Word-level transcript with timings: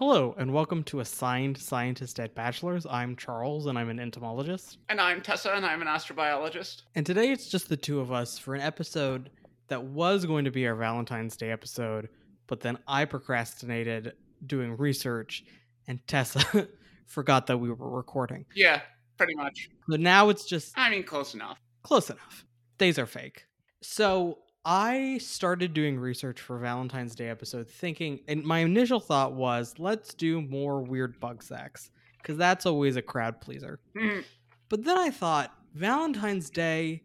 Hello, 0.00 0.34
and 0.38 0.50
welcome 0.50 0.82
to 0.84 1.00
Assigned 1.00 1.58
Scientist 1.58 2.18
at 2.20 2.34
Bachelor's. 2.34 2.86
I'm 2.86 3.16
Charles, 3.16 3.66
and 3.66 3.78
I'm 3.78 3.90
an 3.90 4.00
entomologist. 4.00 4.78
And 4.88 4.98
I'm 4.98 5.20
Tessa, 5.20 5.52
and 5.52 5.66
I'm 5.66 5.82
an 5.82 5.88
astrobiologist. 5.88 6.84
And 6.94 7.04
today 7.04 7.30
it's 7.30 7.50
just 7.50 7.68
the 7.68 7.76
two 7.76 8.00
of 8.00 8.10
us 8.10 8.38
for 8.38 8.54
an 8.54 8.62
episode 8.62 9.28
that 9.68 9.84
was 9.84 10.24
going 10.24 10.46
to 10.46 10.50
be 10.50 10.66
our 10.66 10.74
Valentine's 10.74 11.36
Day 11.36 11.50
episode, 11.50 12.08
but 12.46 12.60
then 12.60 12.78
I 12.88 13.04
procrastinated 13.04 14.14
doing 14.46 14.74
research, 14.78 15.44
and 15.86 16.00
Tessa 16.06 16.66
forgot 17.06 17.46
that 17.48 17.58
we 17.58 17.70
were 17.70 17.90
recording. 17.90 18.46
Yeah, 18.56 18.80
pretty 19.18 19.34
much. 19.34 19.68
So 19.90 19.96
now 19.96 20.30
it's 20.30 20.46
just 20.46 20.72
I 20.78 20.88
mean, 20.88 21.04
close 21.04 21.34
enough. 21.34 21.60
close 21.82 22.08
enough. 22.08 22.46
Days 22.78 22.98
are 22.98 23.04
fake. 23.04 23.44
So 23.82 24.38
I 24.64 25.18
started 25.18 25.72
doing 25.72 25.98
research 25.98 26.40
for 26.40 26.58
Valentine's 26.58 27.14
Day 27.14 27.28
episode 27.28 27.68
thinking, 27.68 28.20
and 28.28 28.44
my 28.44 28.58
initial 28.58 29.00
thought 29.00 29.32
was, 29.32 29.74
let's 29.78 30.12
do 30.12 30.42
more 30.42 30.82
weird 30.82 31.18
bug 31.18 31.42
sacks, 31.42 31.90
because 32.18 32.36
that's 32.36 32.66
always 32.66 32.96
a 32.96 33.02
crowd 33.02 33.40
pleaser. 33.40 33.80
Mhm. 33.94 34.24
But 34.68 34.84
then 34.84 34.98
I 34.98 35.10
thought, 35.10 35.54
Valentine's 35.74 36.50
Day 36.50 37.02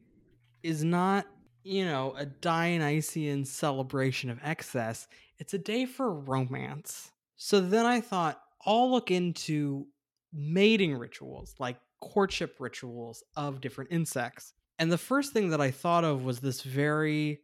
is 0.63 0.84
not, 0.84 1.27
you 1.63 1.86
know, 1.86 2.13
a 2.18 2.26
Dionysian 2.26 3.46
celebration 3.46 4.29
of 4.29 4.40
excess. 4.44 5.07
It's 5.38 5.54
a 5.54 5.57
day 5.57 5.85
for 5.85 6.12
romance. 6.13 7.12
So 7.38 7.62
then 7.62 7.85
I 7.85 8.01
thought, 8.01 8.41
I'll 8.66 8.91
look 8.91 9.12
into 9.12 9.88
mating 10.34 10.96
rituals, 10.96 11.55
like 11.60 11.77
courtship 12.01 12.57
rituals 12.60 13.24
of 13.38 13.62
different 13.62 13.91
insects. 13.91 14.54
And 14.77 14.91
the 14.91 14.98
first 14.98 15.32
thing 15.32 15.49
that 15.51 15.62
I 15.62 15.72
thought 15.72 16.04
of 16.04 16.26
was 16.26 16.40
this 16.40 16.62
very 16.62 17.41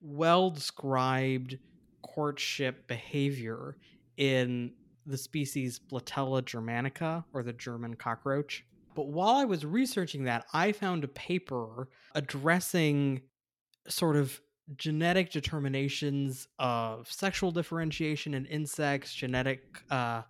well 0.00 0.50
described 0.50 1.58
courtship 2.02 2.86
behavior 2.86 3.76
in 4.16 4.72
the 5.06 5.16
species 5.16 5.78
Blattella 5.78 6.42
germanica, 6.42 7.24
or 7.32 7.42
the 7.42 7.52
German 7.52 7.94
cockroach. 7.94 8.64
But 8.94 9.08
while 9.08 9.36
I 9.36 9.44
was 9.44 9.64
researching 9.64 10.24
that, 10.24 10.46
I 10.52 10.72
found 10.72 11.04
a 11.04 11.08
paper 11.08 11.88
addressing 12.14 13.22
sort 13.88 14.16
of 14.16 14.40
genetic 14.76 15.30
determinations 15.30 16.48
of 16.58 17.10
sexual 17.10 17.52
differentiation 17.52 18.34
in 18.34 18.46
insects, 18.46 19.14
genetic 19.14 19.82
uh, 19.90 20.22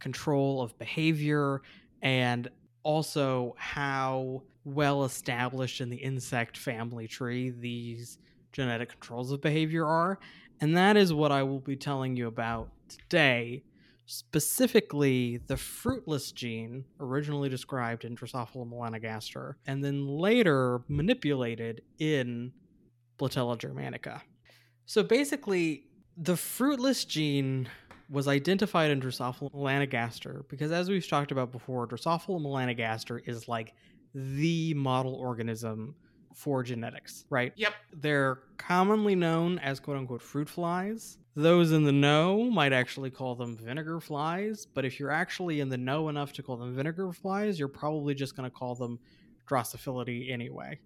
control 0.00 0.62
of 0.62 0.76
behavior, 0.78 1.62
and 2.02 2.48
also 2.82 3.54
how 3.56 4.42
well 4.64 5.04
established 5.04 5.80
in 5.80 5.90
the 5.90 5.96
insect 5.96 6.56
family 6.56 7.06
tree 7.06 7.50
these 7.50 8.18
genetic 8.54 8.88
controls 8.88 9.30
of 9.32 9.42
behavior 9.42 9.84
are. 9.86 10.18
And 10.60 10.76
that 10.76 10.96
is 10.96 11.12
what 11.12 11.32
I 11.32 11.42
will 11.42 11.60
be 11.60 11.76
telling 11.76 12.16
you 12.16 12.28
about 12.28 12.70
today. 12.88 13.64
Specifically, 14.06 15.40
the 15.46 15.56
fruitless 15.56 16.32
gene, 16.32 16.84
originally 17.00 17.48
described 17.48 18.04
in 18.04 18.16
Drosophila 18.16 18.70
melanogaster, 18.70 19.54
and 19.66 19.82
then 19.82 20.06
later 20.06 20.82
manipulated 20.88 21.82
in 21.98 22.52
Blattella 23.18 23.58
germanica. 23.58 24.20
So 24.86 25.02
basically, 25.02 25.84
the 26.16 26.36
fruitless 26.36 27.04
gene 27.04 27.68
was 28.10 28.28
identified 28.28 28.90
in 28.90 29.00
Drosophila 29.00 29.52
melanogaster 29.54 30.46
because, 30.48 30.70
as 30.70 30.88
we've 30.88 31.08
talked 31.08 31.32
about 31.32 31.50
before, 31.50 31.88
Drosophila 31.88 32.40
melanogaster 32.40 33.26
is 33.26 33.48
like 33.48 33.72
the 34.14 34.74
model 34.74 35.14
organism 35.14 35.96
for 36.34 36.62
genetics, 36.62 37.24
right? 37.30 37.52
Yep. 37.56 37.74
They're 37.92 38.40
commonly 38.58 39.14
known 39.14 39.58
as 39.60 39.80
quote 39.80 39.96
unquote 39.96 40.22
fruit 40.22 40.48
flies. 40.48 41.18
Those 41.36 41.72
in 41.72 41.84
the 41.84 41.92
know 41.92 42.44
might 42.50 42.72
actually 42.72 43.10
call 43.10 43.34
them 43.34 43.56
vinegar 43.56 44.00
flies, 44.00 44.66
but 44.66 44.84
if 44.84 45.00
you're 45.00 45.10
actually 45.10 45.60
in 45.60 45.68
the 45.68 45.78
know 45.78 46.08
enough 46.08 46.32
to 46.34 46.42
call 46.42 46.56
them 46.56 46.74
vinegar 46.74 47.12
flies, 47.12 47.58
you're 47.58 47.68
probably 47.68 48.14
just 48.14 48.36
going 48.36 48.48
to 48.48 48.54
call 48.54 48.74
them 48.74 48.98
Drosophilidae 49.48 50.30
anyway, 50.30 50.78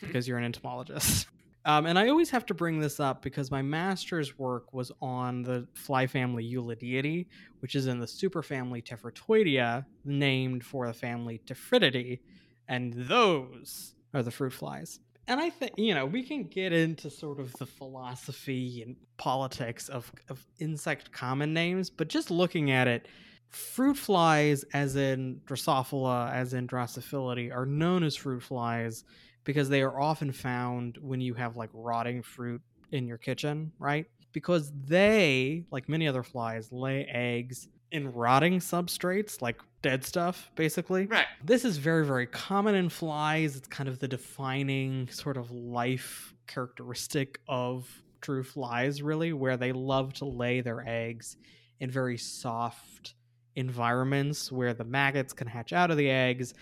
because 0.00 0.26
you're 0.26 0.38
an 0.38 0.44
entomologist. 0.44 1.26
Um, 1.64 1.86
and 1.86 1.96
I 1.96 2.08
always 2.08 2.30
have 2.30 2.44
to 2.46 2.54
bring 2.54 2.80
this 2.80 2.98
up 2.98 3.22
because 3.22 3.52
my 3.52 3.62
master's 3.62 4.36
work 4.36 4.72
was 4.72 4.90
on 5.00 5.42
the 5.42 5.68
fly 5.74 6.08
family 6.08 6.44
Ulidiidae, 6.52 7.26
which 7.60 7.76
is 7.76 7.86
in 7.86 8.00
the 8.00 8.06
superfamily 8.06 8.82
Tephritoidea, 8.84 9.84
named 10.04 10.64
for 10.64 10.88
the 10.88 10.92
family 10.92 11.40
Tephritidae, 11.46 12.18
and 12.66 12.92
those 12.94 13.94
are 14.14 14.22
the 14.22 14.30
fruit 14.30 14.52
flies. 14.52 15.00
And 15.28 15.40
I 15.40 15.50
think, 15.50 15.72
you 15.76 15.94
know, 15.94 16.04
we 16.04 16.24
can 16.24 16.44
get 16.44 16.72
into 16.72 17.08
sort 17.08 17.38
of 17.38 17.52
the 17.54 17.66
philosophy 17.66 18.82
and 18.82 18.96
politics 19.18 19.88
of, 19.88 20.10
of 20.28 20.44
insect 20.58 21.12
common 21.12 21.54
names, 21.54 21.90
but 21.90 22.08
just 22.08 22.30
looking 22.30 22.72
at 22.72 22.88
it, 22.88 23.06
fruit 23.48 23.96
flies, 23.96 24.64
as 24.72 24.96
in 24.96 25.40
Drosophila, 25.46 26.32
as 26.32 26.54
in 26.54 26.66
Drosophilidae, 26.66 27.54
are 27.54 27.66
known 27.66 28.02
as 28.02 28.16
fruit 28.16 28.42
flies 28.42 29.04
because 29.44 29.68
they 29.68 29.82
are 29.82 30.00
often 30.00 30.32
found 30.32 30.98
when 31.00 31.20
you 31.20 31.34
have 31.34 31.56
like 31.56 31.70
rotting 31.72 32.22
fruit 32.22 32.60
in 32.90 33.06
your 33.06 33.18
kitchen, 33.18 33.70
right? 33.78 34.06
Because 34.32 34.72
they, 34.86 35.64
like 35.70 35.88
many 35.88 36.08
other 36.08 36.22
flies, 36.22 36.72
lay 36.72 37.04
eggs 37.04 37.68
in 37.92 38.12
rotting 38.12 38.58
substrates, 38.58 39.40
like 39.40 39.60
dead 39.82 40.04
stuff, 40.04 40.50
basically. 40.56 41.06
Right. 41.06 41.26
This 41.44 41.64
is 41.64 41.76
very, 41.76 42.04
very 42.04 42.26
common 42.26 42.74
in 42.74 42.88
flies. 42.88 43.56
It's 43.56 43.68
kind 43.68 43.88
of 43.88 43.98
the 43.98 44.08
defining 44.08 45.08
sort 45.08 45.36
of 45.36 45.50
life 45.50 46.34
characteristic 46.46 47.40
of 47.48 47.88
true 48.20 48.42
flies, 48.42 49.02
really, 49.02 49.32
where 49.32 49.56
they 49.56 49.72
love 49.72 50.12
to 50.14 50.24
lay 50.24 50.60
their 50.60 50.82
eggs 50.88 51.36
in 51.80 51.90
very 51.90 52.16
soft 52.16 53.14
environments 53.56 54.50
where 54.50 54.72
the 54.74 54.84
maggots 54.84 55.32
can 55.32 55.46
hatch 55.46 55.72
out 55.72 55.90
of 55.90 55.96
the 55.96 56.08
eggs. 56.10 56.54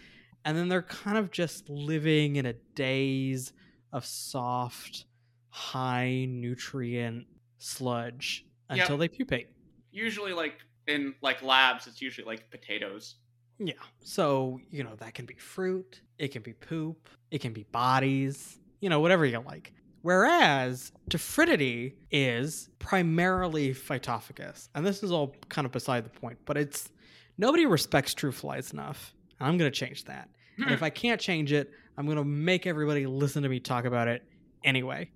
And 0.45 0.57
then 0.57 0.69
they're 0.69 0.83
kind 0.83 1.17
of 1.19 1.31
just 1.31 1.69
living 1.69 2.37
in 2.37 2.47
a 2.47 2.55
daze 2.75 3.53
of 3.93 4.05
soft, 4.05 5.05
high 5.51 6.27
nutrient 6.29 7.27
sludge 7.59 8.45
Yep. 8.71 8.79
until 8.81 8.99
they 8.99 9.09
pupate. 9.09 9.49
Usually, 9.93 10.33
like 10.33 10.55
in 10.91 11.15
like 11.23 11.43
labs, 11.43 11.87
it's 11.87 12.03
usually 12.03 12.27
like 12.27 12.51
potatoes. 12.51 13.17
Yeah. 13.59 13.75
So, 14.03 14.61
you 14.71 14.85
know, 14.85 14.95
that 14.97 15.15
can 15.15 15.27
be 15.27 15.35
fruit, 15.35 16.01
it 16.19 16.29
can 16.29 16.43
be 16.43 16.53
poop, 16.53 17.09
it 17.31 17.41
can 17.41 17.53
be 17.53 17.65
bodies, 17.65 18.59
you 18.81 18.89
know, 18.89 19.01
whatever 19.01 19.27
you 19.27 19.41
like. 19.41 19.73
Whereas 20.03 20.93
Tephritidae 21.11 21.93
is 22.11 22.71
primarily 22.79 23.75
phytophagous. 23.75 24.71
And 24.75 24.87
this 24.87 25.03
is 25.03 25.13
all 25.13 25.35
kind 25.51 25.67
of 25.67 25.73
beside 25.73 26.05
the 26.05 26.11
point, 26.11 26.39
but 26.47 26.57
it's 26.57 26.89
nobody 27.37 27.67
respects 27.67 28.15
true 28.15 28.33
flies 28.33 28.73
enough. 28.73 29.15
I'm 29.41 29.59
going 29.59 29.71
to 29.71 29.79
change 29.79 30.05
that. 30.05 30.29
And 30.57 30.71
if 30.71 30.79
hmm. 30.79 30.85
I 30.85 30.91
can't 30.91 31.21
change 31.21 31.53
it, 31.53 31.71
I'm 31.97 32.07
going 32.07 32.19
to 32.19 32.25
make 32.25 32.67
everybody 32.67 33.07
listen 33.07 33.43
to 33.43 33.49
me 33.49 33.61
talk 33.61 33.85
about 33.85 34.09
it 34.09 34.23
anyway. 34.65 35.11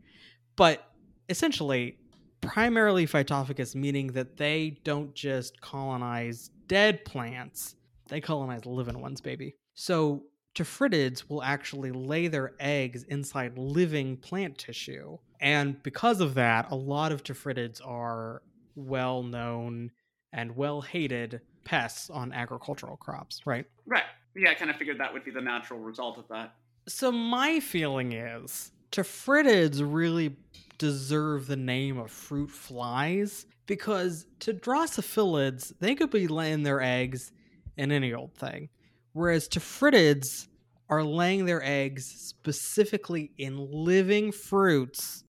But 0.57 0.87
essentially, 1.29 1.99
primarily 2.47 3.07
phytophagous, 3.07 3.75
meaning 3.75 4.09
that 4.09 4.37
they 4.37 4.79
don't 4.85 5.15
just 5.15 5.61
colonize 5.61 6.51
dead 6.69 7.05
plants, 7.05 7.77
they 8.09 8.21
colonize 8.21 8.67
living 8.67 9.01
ones, 9.01 9.21
baby. 9.21 9.57
So 9.75 10.25
Tephritids 10.55 11.29
will 11.29 11.43
actually 11.43 11.91
lay 11.91 12.29
their 12.29 12.53
eggs 12.61 13.03
inside 13.05 13.59
living 13.59 14.17
plant 14.17 14.57
tissue. 14.57 15.19
And 15.41 15.83
because 15.83 16.21
of 16.21 16.35
that, 16.35 16.71
a 16.71 16.77
lot 16.77 17.11
of 17.11 17.25
Tephritids 17.25 17.81
are 17.85 18.43
well 18.77 19.23
known 19.23 19.91
and 20.33 20.57
well 20.57 20.81
hated 20.81 21.41
pests 21.65 22.11
on 22.11 22.33
agricultural 22.33 22.97
crops, 22.97 23.41
right? 23.47 23.67
Right. 23.87 24.05
Yeah, 24.37 24.51
I 24.51 24.55
kind 24.55 24.71
of 24.71 24.77
figured 24.77 24.99
that 24.99 25.13
would 25.13 25.25
be 25.25 25.31
the 25.31 25.41
natural 25.41 25.81
result 25.81 26.19
of 26.19 26.29
that. 26.29 26.55
So 26.89 27.11
my 27.11 27.61
feeling 27.61 28.13
is 28.13 28.73
Tephritids 28.95 29.81
really 29.85 30.37
deserve 30.79 31.49
the 31.49 31.57
name 31.57 31.99
of 31.99 32.13
fruit 32.13 32.49
flies 32.49 33.45
because 33.67 34.27
to 34.39 34.55
Drosophilids, 34.55 35.73
they 35.81 35.97
could 35.97 36.11
be 36.11 36.29
laying 36.29 36.63
their 36.63 36.81
eggs 36.81 37.33
in 37.77 37.91
any 37.91 38.15
old 38.15 38.35
thing. 38.35 38.69
Whereas 39.13 39.49
Tephritids 39.49 40.47
are 40.89 41.03
laying 41.03 41.45
their 41.45 41.61
eggs 41.65 42.07
specifically 42.07 43.33
in 43.37 43.57
living 43.59 44.31
fruits. 44.31 45.25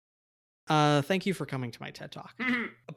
Uh, 0.69 1.01
thank 1.01 1.25
you 1.25 1.33
for 1.33 1.47
coming 1.47 1.71
to 1.71 1.81
my 1.81 1.91
TED 1.91 2.13
Talk. 2.13 2.35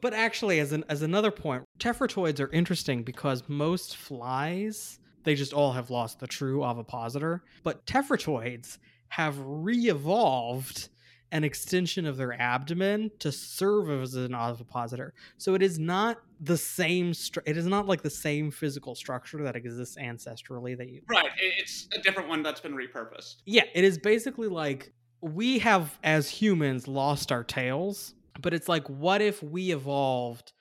But 0.02 0.14
actually, 0.14 0.60
as 0.60 0.72
an 0.72 0.84
as 0.88 1.02
another 1.02 1.30
point, 1.30 1.64
tephritoids 1.80 2.38
are 2.38 2.52
interesting 2.52 3.02
because 3.02 3.42
most 3.48 3.96
flies 3.96 5.00
they 5.24 5.34
just 5.34 5.52
all 5.52 5.72
have 5.72 5.90
lost 5.90 6.20
the 6.20 6.26
true 6.26 6.62
ovipositor, 6.62 7.42
but 7.62 7.84
tephritoids 7.84 8.78
have 9.08 9.36
re-evolved 9.38 10.88
an 11.30 11.44
extension 11.44 12.06
of 12.06 12.16
their 12.16 12.32
abdomen 12.40 13.10
to 13.18 13.30
serve 13.30 13.90
as 13.90 14.14
an 14.14 14.34
ovipositor. 14.34 15.12
So 15.36 15.54
it 15.54 15.62
is 15.62 15.78
not 15.78 16.18
the 16.40 16.56
same. 16.56 17.12
Stru- 17.12 17.42
it 17.44 17.56
is 17.58 17.66
not 17.66 17.86
like 17.86 18.00
the 18.02 18.08
same 18.10 18.50
physical 18.50 18.94
structure 18.94 19.42
that 19.42 19.54
exists 19.54 19.96
ancestrally 20.00 20.76
that 20.78 20.88
you 20.88 21.02
right. 21.08 21.28
It's 21.38 21.86
a 21.94 22.00
different 22.00 22.30
one 22.30 22.42
that's 22.42 22.60
been 22.60 22.74
repurposed. 22.74 23.36
yeah, 23.44 23.64
it 23.74 23.84
is 23.84 23.98
basically 23.98 24.48
like 24.48 24.92
we 25.20 25.58
have 25.58 25.98
as 26.02 26.30
humans 26.30 26.88
lost 26.88 27.30
our 27.30 27.44
tails, 27.44 28.14
but 28.40 28.54
it's 28.54 28.68
like 28.68 28.88
what 28.88 29.20
if 29.20 29.42
we 29.42 29.70
evolved 29.72 30.52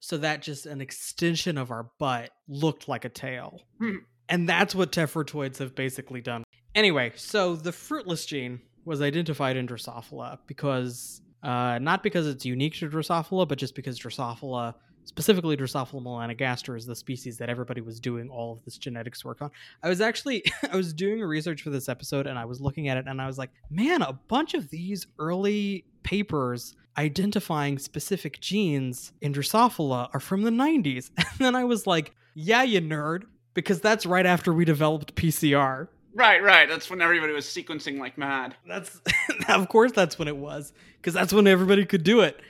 so 0.00 0.16
that 0.18 0.42
just 0.42 0.66
an 0.66 0.80
extension 0.80 1.56
of 1.56 1.70
our 1.70 1.88
butt 2.00 2.30
looked 2.48 2.88
like 2.88 3.04
a 3.04 3.08
tail? 3.10 3.60
Hmm. 3.78 3.96
and 4.28 4.48
that's 4.48 4.74
what 4.74 4.90
tephritoids 4.90 5.58
have 5.58 5.76
basically 5.76 6.20
done. 6.20 6.42
Anyway, 6.76 7.10
so 7.16 7.56
the 7.56 7.72
fruitless 7.72 8.26
gene 8.26 8.60
was 8.84 9.00
identified 9.00 9.56
in 9.56 9.66
Drosophila 9.66 10.38
because 10.46 11.22
uh, 11.42 11.78
not 11.78 12.02
because 12.02 12.26
it's 12.26 12.44
unique 12.44 12.74
to 12.74 12.88
Drosophila, 12.88 13.48
but 13.48 13.56
just 13.56 13.74
because 13.74 13.98
Drosophila, 13.98 14.74
specifically 15.04 15.56
Drosophila 15.56 16.02
melanogaster, 16.02 16.76
is 16.76 16.84
the 16.84 16.94
species 16.94 17.38
that 17.38 17.48
everybody 17.48 17.80
was 17.80 17.98
doing 17.98 18.28
all 18.28 18.52
of 18.52 18.62
this 18.64 18.76
genetics 18.76 19.24
work 19.24 19.40
on. 19.40 19.50
I 19.82 19.88
was 19.88 20.02
actually 20.02 20.44
I 20.70 20.76
was 20.76 20.92
doing 20.92 21.20
research 21.20 21.62
for 21.62 21.70
this 21.70 21.88
episode 21.88 22.26
and 22.26 22.38
I 22.38 22.44
was 22.44 22.60
looking 22.60 22.88
at 22.88 22.98
it 22.98 23.06
and 23.08 23.22
I 23.22 23.26
was 23.26 23.38
like, 23.38 23.50
man, 23.70 24.02
a 24.02 24.12
bunch 24.12 24.52
of 24.52 24.68
these 24.68 25.06
early 25.18 25.86
papers 26.02 26.76
identifying 26.98 27.78
specific 27.78 28.38
genes 28.40 29.12
in 29.22 29.32
Drosophila 29.32 30.10
are 30.12 30.20
from 30.20 30.42
the 30.42 30.50
90s. 30.50 31.10
And 31.16 31.38
then 31.38 31.54
I 31.54 31.64
was 31.64 31.86
like, 31.86 32.14
yeah, 32.34 32.62
you 32.62 32.82
nerd, 32.82 33.22
because 33.54 33.80
that's 33.80 34.04
right 34.04 34.26
after 34.26 34.52
we 34.52 34.64
developed 34.66 35.14
PCR. 35.14 35.88
Right, 36.16 36.42
right. 36.42 36.66
That's 36.66 36.88
when 36.88 37.02
everybody 37.02 37.34
was 37.34 37.44
sequencing 37.44 37.98
like 37.98 38.16
mad. 38.16 38.56
That's 38.66 39.02
of 39.50 39.68
course 39.68 39.92
that's 39.92 40.18
when 40.18 40.28
it 40.28 40.36
was 40.36 40.72
because 40.96 41.12
that's 41.12 41.32
when 41.32 41.46
everybody 41.46 41.84
could 41.84 42.04
do 42.04 42.22
it. 42.22 42.40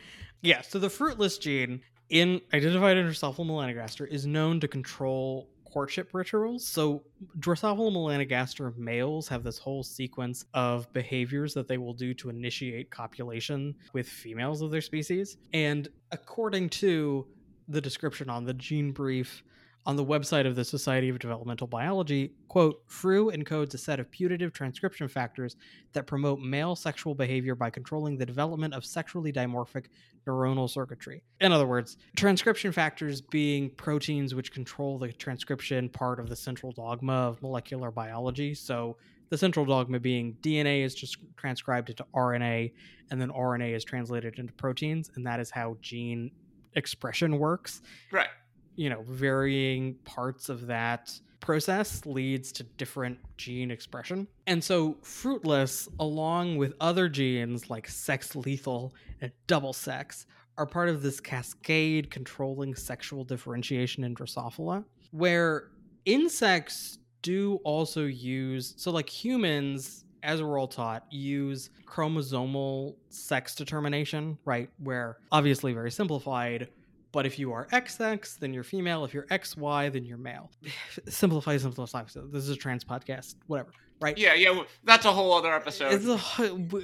Yeah. 0.41 0.63
So 0.63 0.79
the 0.79 0.89
fruitless 0.89 1.37
gene 1.37 1.81
in 2.09 2.41
identified 2.55 2.97
in 2.97 3.07
Drosophila 3.07 3.45
melanogaster 3.45 4.07
is 4.07 4.25
known 4.25 4.61
to 4.61 4.69
control 4.69 5.49
courtship 5.65 6.11
rituals. 6.15 6.65
So 6.65 7.03
Drosophila 7.41 7.93
melanogaster 7.93 8.77
males 8.79 9.27
have 9.27 9.43
this 9.43 9.59
whole 9.59 9.83
sequence 9.83 10.45
of 10.55 10.91
behaviors 10.93 11.53
that 11.55 11.67
they 11.67 11.77
will 11.77 11.93
do 11.93 12.15
to 12.15 12.31
initiate 12.31 12.93
copulation 12.93 13.75
with 13.93 14.09
females 14.09 14.63
of 14.63 14.71
their 14.71 14.81
species. 14.81 15.39
And 15.53 15.89
according 16.13 16.69
to 16.69 17.27
the 17.67 17.81
description 17.81 18.31
on 18.31 18.45
the 18.45 18.55
gene 18.55 18.93
brief 18.93 19.43
on 19.87 19.95
the 19.95 20.05
website 20.05 20.47
of 20.47 20.57
the 20.57 20.65
Society 20.65 21.09
of 21.09 21.19
Developmental 21.21 21.69
Biology, 21.69 22.33
quote, 22.49 22.83
Fru 22.89 23.31
encodes 23.31 23.73
a 23.75 23.79
set 23.79 24.01
of 24.01 24.11
putative 24.11 24.53
transcription 24.53 25.07
factors 25.07 25.57
that 25.93 26.09
promote 26.09 26.41
male 26.41 26.75
sexual 26.75 27.15
behavior 27.15 27.55
by 27.55 27.71
controlling 27.71 28.19
the 28.19 28.27
development 28.27 28.75
of 28.75 28.85
sexually 28.85 29.33
dimorphic 29.33 29.87
neuronal 30.27 30.69
circuitry. 30.69 31.23
In 31.41 31.53
other 31.53 31.69
words, 31.69 31.99
transcription 32.17 32.73
factors 32.73 33.21
being 33.21 33.71
proteins 33.71 34.35
which 34.35 34.51
control 34.51 34.99
the 34.99 35.13
transcription 35.13 35.89
part 35.89 36.19
of 36.19 36.29
the 36.29 36.37
central 36.37 36.73
dogma 36.73 37.13
of 37.13 37.41
molecular 37.41 37.93
biology. 37.93 38.55
So 38.55 38.97
the 39.31 39.39
central 39.39 39.65
dogma 39.65 40.01
being 40.01 40.37
DNA 40.43 40.83
is 40.83 40.97
just 40.97 41.19
transcribed 41.37 41.91
into 41.91 42.05
RNA, 42.13 42.73
and 43.13 43.21
then 43.21 43.31
RNA 43.31 43.77
is 43.77 43.85
translated 43.85 44.41
into 44.41 44.53
proteins, 44.55 45.13
and 45.15 45.25
that 45.27 45.39
is 45.39 45.51
how 45.51 45.77
gene 45.81 46.33
expression 46.75 47.39
works 47.39 47.81
Right. 48.13 48.29
You 48.77 48.91
know, 48.91 49.03
varying 49.09 49.95
parts 50.05 50.49
of 50.49 50.67
that 50.67 51.19
process 51.41 52.05
leads 52.07 52.53
to 52.53 52.63
different 52.63 53.19
gene 53.37 53.71
expression. 53.71 54.27
And 54.47 54.63
so, 54.63 54.97
fruitless, 55.03 55.89
along 56.01 56.57
with 56.57 56.75
other 56.81 57.09
genes 57.09 57.71
like 57.71 57.89
sex 57.89 58.35
lethal 58.35 58.95
and 59.21 59.33
double 59.47 59.73
sex, 59.73 60.27
are 60.59 60.67
part 60.67 60.89
of 60.89 61.03
this 61.03 61.21
cascade 61.21 62.11
controlling 62.11 62.75
sexual 62.75 63.25
differentiation 63.25 64.05
in 64.05 64.15
Drosophila, 64.15 64.85
where 65.11 65.71
insects 66.05 66.99
do 67.23 67.59
also 67.65 68.05
use, 68.05 68.75
so 68.77 68.91
like 68.91 69.09
humans, 69.09 70.05
as 70.23 70.43
we're 70.43 70.59
all 70.59 70.69
taught, 70.69 71.05
use 71.11 71.71
chromosomal 71.87 72.95
sex 73.11 73.55
determination, 73.55 74.39
right? 74.45 74.71
Where 74.79 75.19
obviously 75.31 75.73
very 75.73 75.91
simplified, 75.91 76.69
but 77.17 77.25
if 77.25 77.39
you 77.39 77.51
are 77.55 77.67
XX, 77.69 78.39
then 78.41 78.53
you're 78.53 78.63
female. 78.63 79.03
If 79.03 79.15
you're 79.15 79.27
XY, 79.29 79.91
then 79.91 80.05
you're 80.05 80.19
male. 80.19 80.51
simplify, 81.09 81.57
simplify. 81.57 82.05
So 82.09 82.27
this 82.31 82.43
is 82.43 82.51
a 82.51 82.57
trans 82.57 82.85
podcast, 82.85 83.37
whatever, 83.47 83.71
right? 84.03 84.19
Yeah, 84.19 84.35
yeah. 84.35 84.65
That's 84.85 85.07
a 85.07 85.13
whole 85.13 85.33
other 85.33 85.51
episode. 85.51 86.05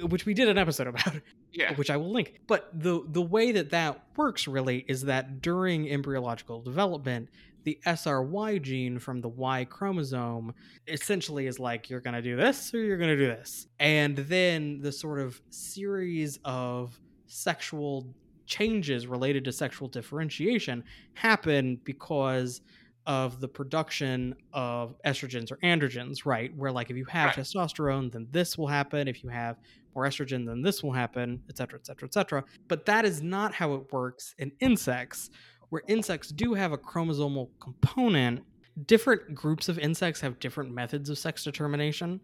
Which 0.09 0.25
we 0.25 0.33
did 0.33 0.49
an 0.49 0.57
episode 0.57 0.87
about, 0.87 1.13
yeah. 1.51 1.75
which 1.75 1.91
I 1.91 1.97
will 1.97 2.11
link. 2.11 2.39
But 2.47 2.67
the 2.73 3.03
the 3.07 3.21
way 3.21 3.51
that 3.51 3.69
that 3.69 4.01
works 4.15 4.47
really 4.47 4.83
is 4.87 5.03
that 5.03 5.43
during 5.43 5.87
embryological 5.87 6.63
development, 6.63 7.29
the 7.63 7.77
SRY 7.85 8.59
gene 8.59 8.97
from 8.97 9.21
the 9.21 9.29
Y 9.29 9.65
chromosome 9.65 10.55
essentially 10.87 11.45
is 11.45 11.59
like 11.59 11.91
you're 11.91 12.01
going 12.01 12.15
to 12.15 12.23
do 12.23 12.35
this 12.35 12.73
or 12.73 12.79
you're 12.79 12.97
going 12.97 13.15
to 13.15 13.17
do 13.17 13.27
this. 13.27 13.67
And 13.79 14.17
then 14.17 14.81
the 14.81 14.91
sort 14.91 15.19
of 15.19 15.39
series 15.51 16.39
of 16.43 16.99
sexual 17.27 18.07
changes 18.45 19.07
related 19.07 19.43
to 19.45 19.51
sexual 19.51 19.87
differentiation 19.87 20.83
happen 21.13 21.79
because 21.83 22.61
of 23.05 23.41
the 23.41 23.47
production 23.47 24.33
of 24.53 24.95
estrogens 25.05 25.51
or 25.51 25.57
androgens, 25.57 26.25
right? 26.25 26.55
Where 26.55 26.71
like 26.71 26.89
if 26.89 26.95
you 26.95 27.05
have 27.05 27.35
Right. 27.35 27.45
testosterone, 27.45 28.11
then 28.11 28.27
this 28.31 28.57
will 28.57 28.67
happen. 28.67 29.07
If 29.09 29.23
you 29.23 29.29
have 29.29 29.57
more 29.93 30.05
estrogen, 30.05 30.45
then 30.45 30.61
this 30.61 30.81
will 30.81 30.93
happen, 30.93 31.41
et 31.49 31.57
cetera, 31.57 31.79
et 31.79 31.85
cetera, 31.85 32.07
et 32.07 32.13
cetera. 32.13 32.43
But 32.69 32.85
that 32.85 33.03
is 33.05 33.21
not 33.21 33.53
how 33.53 33.73
it 33.73 33.91
works 33.91 34.33
in 34.37 34.51
insects, 34.61 35.29
where 35.69 35.83
insects 35.87 36.29
do 36.29 36.53
have 36.53 36.71
a 36.71 36.77
chromosomal 36.77 37.49
component. 37.61 38.41
Different 38.85 39.35
groups 39.35 39.67
of 39.69 39.77
insects 39.77 40.21
have 40.21 40.39
different 40.39 40.71
methods 40.71 41.09
of 41.09 41.17
sex 41.17 41.43
determination 41.43 42.21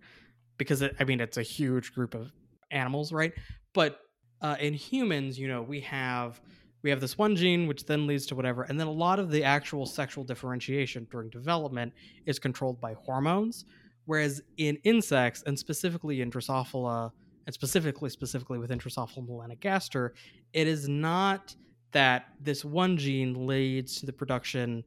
because 0.58 0.82
it, 0.82 0.96
I 1.00 1.04
mean 1.04 1.20
it's 1.20 1.38
a 1.38 1.44
huge 1.44 1.94
group 1.94 2.16
of 2.16 2.32
animals, 2.72 3.12
right? 3.12 3.34
But 3.74 4.00
uh, 4.42 4.56
in 4.60 4.74
humans, 4.74 5.38
you 5.40 5.48
know, 5.48 5.62
we 5.62 5.82
have 5.82 6.42
we 6.82 6.90
have 6.90 7.02
this 7.02 7.18
one 7.18 7.36
gene 7.36 7.68
which 7.68 7.86
then 7.86 8.08
leads 8.08 8.26
to 8.28 8.36
whatever, 8.36 8.64
and 8.64 8.80
then 8.80 8.88
a 8.88 8.92
lot 8.92 9.20
of 9.20 9.32
the 9.32 9.44
actual 9.44 9.86
sexual 9.86 10.24
differentiation 10.24 11.08
during 11.12 11.30
development 11.30 11.94
is 12.26 12.40
controlled 12.40 12.80
by 12.80 12.94
hormones, 12.94 13.66
whereas 14.06 14.42
in 14.58 14.78
insects 14.84 15.44
and 15.46 15.60
specifically 15.60 16.22
in 16.22 16.32
Drosophila 16.32 17.12
and 17.46 17.54
specifically 17.54 18.10
specifically 18.10 18.60
with 18.60 18.70
Drosophila 18.70 19.28
melanogaster, 19.28 20.12
it 20.54 20.68
is 20.68 20.88
not 20.88 21.54
that 21.92 22.28
this 22.40 22.64
one 22.64 22.96
gene 22.96 23.46
leads 23.46 24.00
to 24.00 24.06
the 24.06 24.14
production 24.14 24.84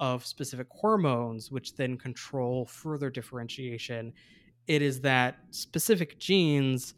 of 0.00 0.26
specific 0.26 0.66
hormones 0.70 1.50
which 1.50 1.74
then 1.76 1.96
control 1.96 2.66
further 2.66 3.10
differentiation. 3.10 4.12
It 4.66 4.82
is 4.82 5.00
that 5.02 5.38
specific 5.50 6.18
genes 6.18 6.94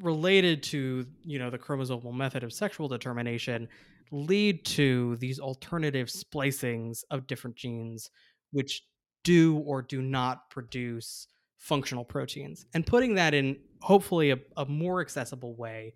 related 0.00 0.62
to 0.62 1.06
you 1.22 1.38
know 1.38 1.50
the 1.50 1.58
chromosomal 1.58 2.12
method 2.12 2.42
of 2.42 2.52
sexual 2.52 2.88
determination 2.88 3.68
lead 4.10 4.64
to 4.64 5.16
these 5.16 5.38
alternative 5.38 6.08
splicings 6.08 7.04
of 7.10 7.26
different 7.26 7.56
genes 7.56 8.10
which 8.52 8.82
do 9.24 9.58
or 9.58 9.82
do 9.82 10.00
not 10.00 10.48
produce 10.50 11.28
functional 11.58 12.04
proteins 12.04 12.66
and 12.74 12.86
putting 12.86 13.14
that 13.14 13.34
in 13.34 13.56
hopefully 13.80 14.30
a, 14.30 14.38
a 14.56 14.64
more 14.66 15.00
accessible 15.00 15.56
way 15.56 15.92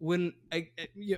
when 0.00 0.32
I, 0.50 0.68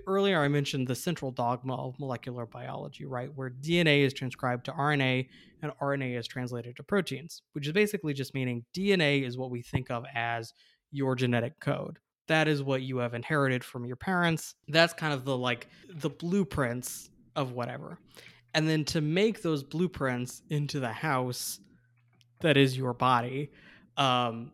earlier 0.09 0.43
I 0.43 0.49
mentioned 0.49 0.89
the 0.89 0.97
central 0.97 1.31
dogma 1.31 1.77
of 1.77 1.99
molecular 2.01 2.47
biology, 2.47 3.05
right, 3.05 3.31
where 3.33 3.49
DNA 3.49 4.03
is 4.03 4.13
transcribed 4.13 4.65
to 4.65 4.73
RNA 4.73 5.29
and 5.63 5.73
RNA 5.81 6.19
is 6.19 6.27
translated 6.27 6.75
to 6.77 6.83
proteins, 6.83 7.43
which 7.53 7.69
is 7.69 7.73
basically 7.73 8.13
just 8.13 8.35
meaning 8.35 8.65
DNA 8.77 9.25
is 9.25 9.39
what 9.39 9.53
we 9.53 9.63
think 9.63 9.89
of 9.89 10.05
as 10.13 10.53
your 10.91 11.15
genetic 11.15 11.61
code. 11.61 12.01
That 12.29 12.49
is 12.49 12.63
what 12.63 12.83
you 12.83 12.99
have 12.99 13.15
inherited 13.15 13.65
from 13.65 13.85
your 13.85 13.97
parents. 13.97 14.55
That's 14.69 14.93
kind 14.93 15.13
of 15.13 15.25
the 15.25 15.37
like 15.37 15.69
the 15.89 16.11
blueprints 16.11 17.11
of 17.37 17.53
whatever. 17.53 17.99
And 18.55 18.69
then 18.69 18.85
to 18.87 19.01
make 19.01 19.43
those 19.43 19.63
blueprints 19.63 20.43
into 20.51 20.79
the 20.79 20.93
house 20.93 21.61
that 22.41 22.57
is 22.57 22.77
your 22.77 22.93
body, 22.93 23.51
um, 23.97 24.53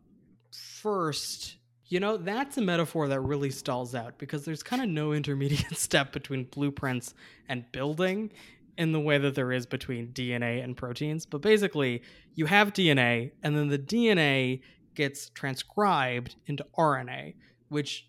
first 0.53 1.59
you 1.89 2.01
know, 2.01 2.19
that's 2.19 2.59
a 2.59 2.61
metaphor 2.61 3.09
that 3.09 3.21
really 3.21 3.51
stalls 3.51 3.95
out 3.95 4.19
because 4.19 4.45
there's 4.45 4.63
kind 4.63 4.83
of 4.83 4.89
no 4.89 5.13
intermediate 5.15 5.77
step 5.77 6.13
between 6.13 6.45
blueprints 6.45 7.15
and 7.49 7.65
building 7.73 8.31
in 8.77 8.93
the 8.93 9.01
way 9.01 9.19
that 9.19 9.35
there 9.35 9.53
is 9.53 9.67
between 9.67 10.09
DNA 10.09 10.63
and 10.63 10.77
proteins. 10.77 11.27
But 11.27 11.41
basically, 11.41 12.03
you 12.35 12.47
have 12.47 12.73
DNA, 12.73 13.33
and 13.43 13.57
then 13.57 13.69
the 13.69 13.79
DNA 13.79 14.61
gets 14.95 15.31
transcribed 15.31 16.37
into 16.47 16.65
RNA, 16.79 17.35
which 17.69 18.09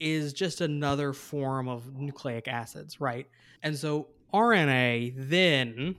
is 0.00 0.32
just 0.32 0.60
another 0.60 1.12
form 1.12 1.68
of 1.68 1.96
nucleic 1.96 2.46
acids, 2.48 3.00
right? 3.00 3.26
And 3.62 3.76
so 3.76 4.08
RNA 4.32 5.14
then 5.16 5.96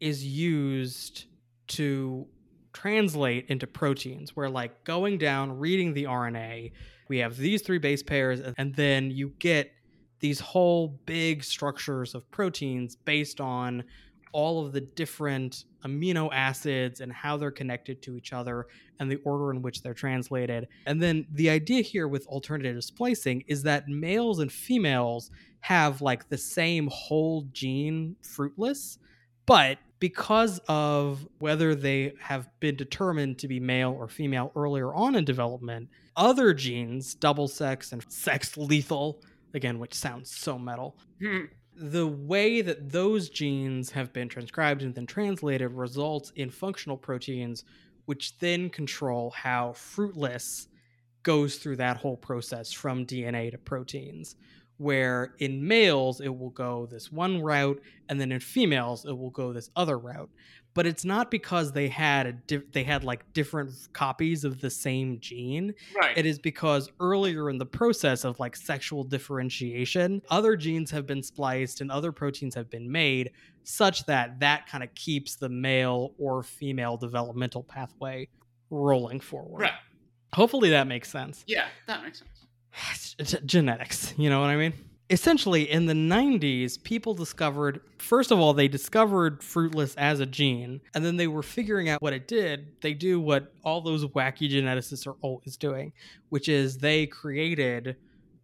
is 0.00 0.24
used 0.24 1.24
to 1.68 2.26
translate 2.72 3.46
into 3.48 3.66
proteins 3.66 4.36
where 4.36 4.48
like 4.48 4.84
going 4.84 5.18
down 5.18 5.58
reading 5.58 5.94
the 5.94 6.04
RNA 6.04 6.70
we 7.08 7.18
have 7.18 7.36
these 7.36 7.62
three 7.62 7.78
base 7.78 8.02
pairs 8.02 8.40
and- 8.56 8.74
then 8.76 9.10
you 9.10 9.30
get 9.38 9.72
these 10.20 10.38
whole 10.38 10.88
big 11.06 11.42
structures 11.42 12.14
of 12.14 12.30
proteins 12.30 12.94
based 12.96 13.40
on 13.40 13.82
all 14.32 14.64
of 14.64 14.72
the 14.72 14.80
different 14.80 15.64
amino 15.84 16.28
acids 16.32 17.00
and 17.00 17.12
how 17.12 17.36
they're 17.36 17.50
connected 17.50 18.02
to 18.02 18.16
each 18.16 18.32
other 18.32 18.66
and 18.98 19.10
the 19.10 19.20
order 19.24 19.50
in 19.50 19.62
which 19.62 19.82
they're 19.82 19.94
translated. 19.94 20.68
And 20.86 21.00
then 21.02 21.26
the 21.32 21.50
idea 21.50 21.82
here 21.82 22.08
with 22.08 22.26
alternative 22.26 22.82
splicing 22.84 23.44
is 23.46 23.62
that 23.64 23.88
males 23.88 24.40
and 24.40 24.50
females 24.50 25.30
have 25.60 26.00
like 26.02 26.28
the 26.28 26.38
same 26.38 26.88
whole 26.92 27.48
gene 27.52 28.16
fruitless, 28.22 28.98
but 29.46 29.78
because 30.00 30.60
of 30.68 31.26
whether 31.38 31.74
they 31.74 32.12
have 32.20 32.48
been 32.60 32.76
determined 32.76 33.38
to 33.38 33.48
be 33.48 33.58
male 33.58 33.96
or 33.98 34.08
female 34.08 34.52
earlier 34.54 34.94
on 34.94 35.16
in 35.16 35.24
development, 35.24 35.88
other 36.16 36.54
genes, 36.54 37.14
double 37.14 37.48
sex 37.48 37.92
and 37.92 38.04
sex 38.10 38.56
lethal, 38.56 39.20
again, 39.54 39.78
which 39.78 39.94
sounds 39.94 40.30
so 40.30 40.58
metal, 40.58 40.96
Hmm. 41.20 41.46
The 41.80 42.06
way 42.06 42.60
that 42.60 42.90
those 42.90 43.28
genes 43.28 43.90
have 43.90 44.12
been 44.12 44.28
transcribed 44.28 44.82
and 44.82 44.94
then 44.94 45.06
translated 45.06 45.70
results 45.72 46.32
in 46.34 46.50
functional 46.50 46.96
proteins, 46.96 47.64
which 48.06 48.38
then 48.38 48.68
control 48.68 49.30
how 49.30 49.72
fruitless 49.74 50.68
goes 51.22 51.56
through 51.56 51.76
that 51.76 51.96
whole 51.96 52.16
process 52.16 52.72
from 52.72 53.06
DNA 53.06 53.50
to 53.50 53.58
proteins. 53.58 54.34
Where 54.78 55.34
in 55.38 55.66
males, 55.66 56.20
it 56.20 56.36
will 56.36 56.50
go 56.50 56.86
this 56.86 57.12
one 57.12 57.42
route, 57.42 57.80
and 58.08 58.20
then 58.20 58.32
in 58.32 58.40
females, 58.40 59.04
it 59.04 59.16
will 59.16 59.30
go 59.30 59.52
this 59.52 59.70
other 59.76 59.98
route. 59.98 60.30
But 60.78 60.86
it's 60.86 61.04
not 61.04 61.28
because 61.28 61.72
they 61.72 61.88
had 61.88 62.26
a 62.28 62.32
diff- 62.32 62.70
they 62.70 62.84
had 62.84 63.02
like 63.02 63.32
different 63.32 63.72
copies 63.92 64.44
of 64.44 64.60
the 64.60 64.70
same 64.70 65.18
gene 65.18 65.74
Right. 66.00 66.16
it 66.16 66.24
is 66.24 66.38
because 66.38 66.88
earlier 67.00 67.50
in 67.50 67.58
the 67.58 67.66
process 67.66 68.22
of 68.24 68.38
like 68.38 68.54
sexual 68.54 69.02
differentiation 69.02 70.22
other 70.30 70.56
genes 70.56 70.92
have 70.92 71.04
been 71.04 71.22
spliced 71.22 71.80
and 71.80 71.90
other 71.90 72.12
proteins 72.12 72.54
have 72.54 72.70
been 72.70 72.90
made 72.92 73.32
such 73.64 74.06
that 74.06 74.38
that 74.38 74.68
kind 74.68 74.84
of 74.84 74.94
keeps 74.94 75.34
the 75.34 75.48
male 75.48 76.14
or 76.16 76.44
female 76.44 76.96
developmental 76.96 77.64
pathway 77.64 78.28
rolling 78.70 79.18
forward 79.18 79.62
right. 79.62 79.72
hopefully 80.32 80.70
that 80.70 80.86
makes 80.86 81.10
sense 81.10 81.42
Yeah, 81.48 81.66
that 81.88 82.04
makes 82.04 82.20
sense. 82.20 83.14
it's 83.18 83.34
genetics 83.44 84.14
you 84.16 84.30
know 84.30 84.40
what 84.40 84.50
i 84.50 84.56
mean 84.56 84.72
essentially 85.10 85.70
in 85.70 85.86
the 85.86 85.94
90s 85.94 86.82
people 86.82 87.14
discovered 87.14 87.80
first 87.98 88.30
of 88.30 88.38
all 88.38 88.52
they 88.52 88.68
discovered 88.68 89.42
fruitless 89.42 89.94
as 89.96 90.20
a 90.20 90.26
gene 90.26 90.80
and 90.94 91.04
then 91.04 91.16
they 91.16 91.26
were 91.26 91.42
figuring 91.42 91.88
out 91.88 92.02
what 92.02 92.12
it 92.12 92.28
did 92.28 92.66
they 92.82 92.92
do 92.92 93.18
what 93.20 93.52
all 93.64 93.80
those 93.80 94.04
wacky 94.06 94.50
geneticists 94.50 95.06
are 95.06 95.16
always 95.22 95.56
doing 95.56 95.92
which 96.28 96.48
is 96.48 96.78
they 96.78 97.06
created 97.06 97.96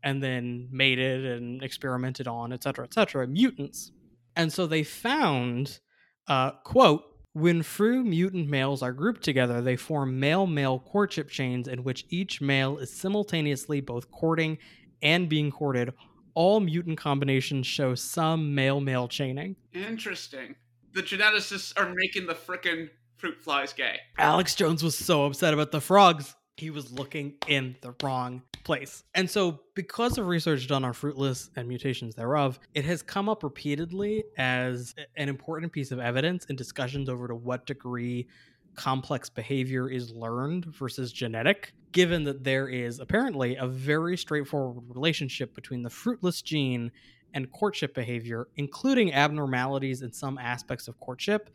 and 0.03 0.23
then 0.23 0.69
mated 0.71 1.25
and 1.25 1.63
experimented 1.63 2.27
on 2.27 2.53
et 2.53 2.63
cetera 2.63 2.85
et 2.85 2.95
cetera 2.95 3.27
mutants 3.27 3.93
and 4.37 4.53
so 4.53 4.67
they 4.67 4.83
found 4.83 5.81
uh, 6.29 6.51
quote 6.65 7.05
when 7.35 7.65
fru 7.65 8.05
mutant 8.05 8.49
males 8.49 8.81
are 8.81 8.93
grouped 8.93 9.23
together, 9.23 9.61
they 9.61 9.75
form 9.75 10.21
male 10.21 10.47
male 10.47 10.79
courtship 10.79 11.29
chains 11.29 11.67
in 11.67 11.83
which 11.83 12.07
each 12.09 12.41
male 12.41 12.79
is 12.79 12.93
simultaneously 12.93 13.81
both 13.81 14.09
courting 14.13 14.57
and 15.03 15.29
being 15.29 15.51
courted. 15.51 15.93
All 16.35 16.61
mutant 16.61 16.99
combinations 16.99 17.67
show 17.67 17.95
some 17.95 18.55
male 18.55 18.81
male 18.81 19.09
chaining. 19.09 19.57
Interesting. 19.73 20.57
The 20.93 21.03
geneticists 21.03 21.73
are 21.77 21.93
making 21.95 22.27
the 22.27 22.35
frickin' 22.35 22.89
fruit 23.17 23.41
flies 23.41 23.73
gay. 23.73 23.99
Alex 24.19 24.55
Jones 24.55 24.83
was 24.83 24.97
so 24.97 25.25
upset 25.25 25.55
about 25.55 25.73
the 25.73 25.81
frogs. 25.81 26.35
He 26.57 26.71
was 26.71 26.93
looking 26.93 27.35
in 27.49 27.77
the 27.81 27.95
wrong 28.03 28.43
place. 28.65 29.03
And 29.15 29.29
so, 29.29 29.61
because 29.75 30.19
of 30.19 30.27
research 30.27 30.69
done 30.69 30.85
on 30.85 30.93
fruitless 30.93 31.51
and 31.57 31.67
mutations 31.69 32.15
thereof, 32.15 32.59
it 32.75 32.85
has 32.85 33.03
come 33.03 33.29
up 33.29 33.43
repeatedly 33.43 34.25
as 34.39 34.95
an 35.17 35.29
important 35.29 35.73
piece 35.73 35.91
of 35.91 35.99
evidence 35.99 36.45
in 36.47 36.57
discussions 36.57 37.09
over 37.09 37.29
to 37.29 37.35
what 37.35 37.67
degree 37.67 38.29
complex 38.75 39.29
behavior 39.29 39.89
is 39.91 40.11
learned 40.11 40.67
versus 40.67 41.13
genetic, 41.13 41.73
given 41.93 42.25
that 42.25 42.45
there 42.45 42.69
is 42.69 43.01
apparently 43.01 43.57
a 43.57 43.67
very 43.67 44.17
straightforward 44.17 44.85
relationship 44.89 45.55
between 45.55 45.83
the 45.83 45.91
fruitless 45.91 46.43
gene 46.43 46.91
and 47.35 47.51
courtship 47.53 47.95
behavior, 47.95 48.49
including 48.57 49.13
abnormalities 49.13 50.03
in 50.03 50.13
some 50.13 50.39
aspects 50.39 50.89
of 50.89 50.99
courtship 51.01 51.51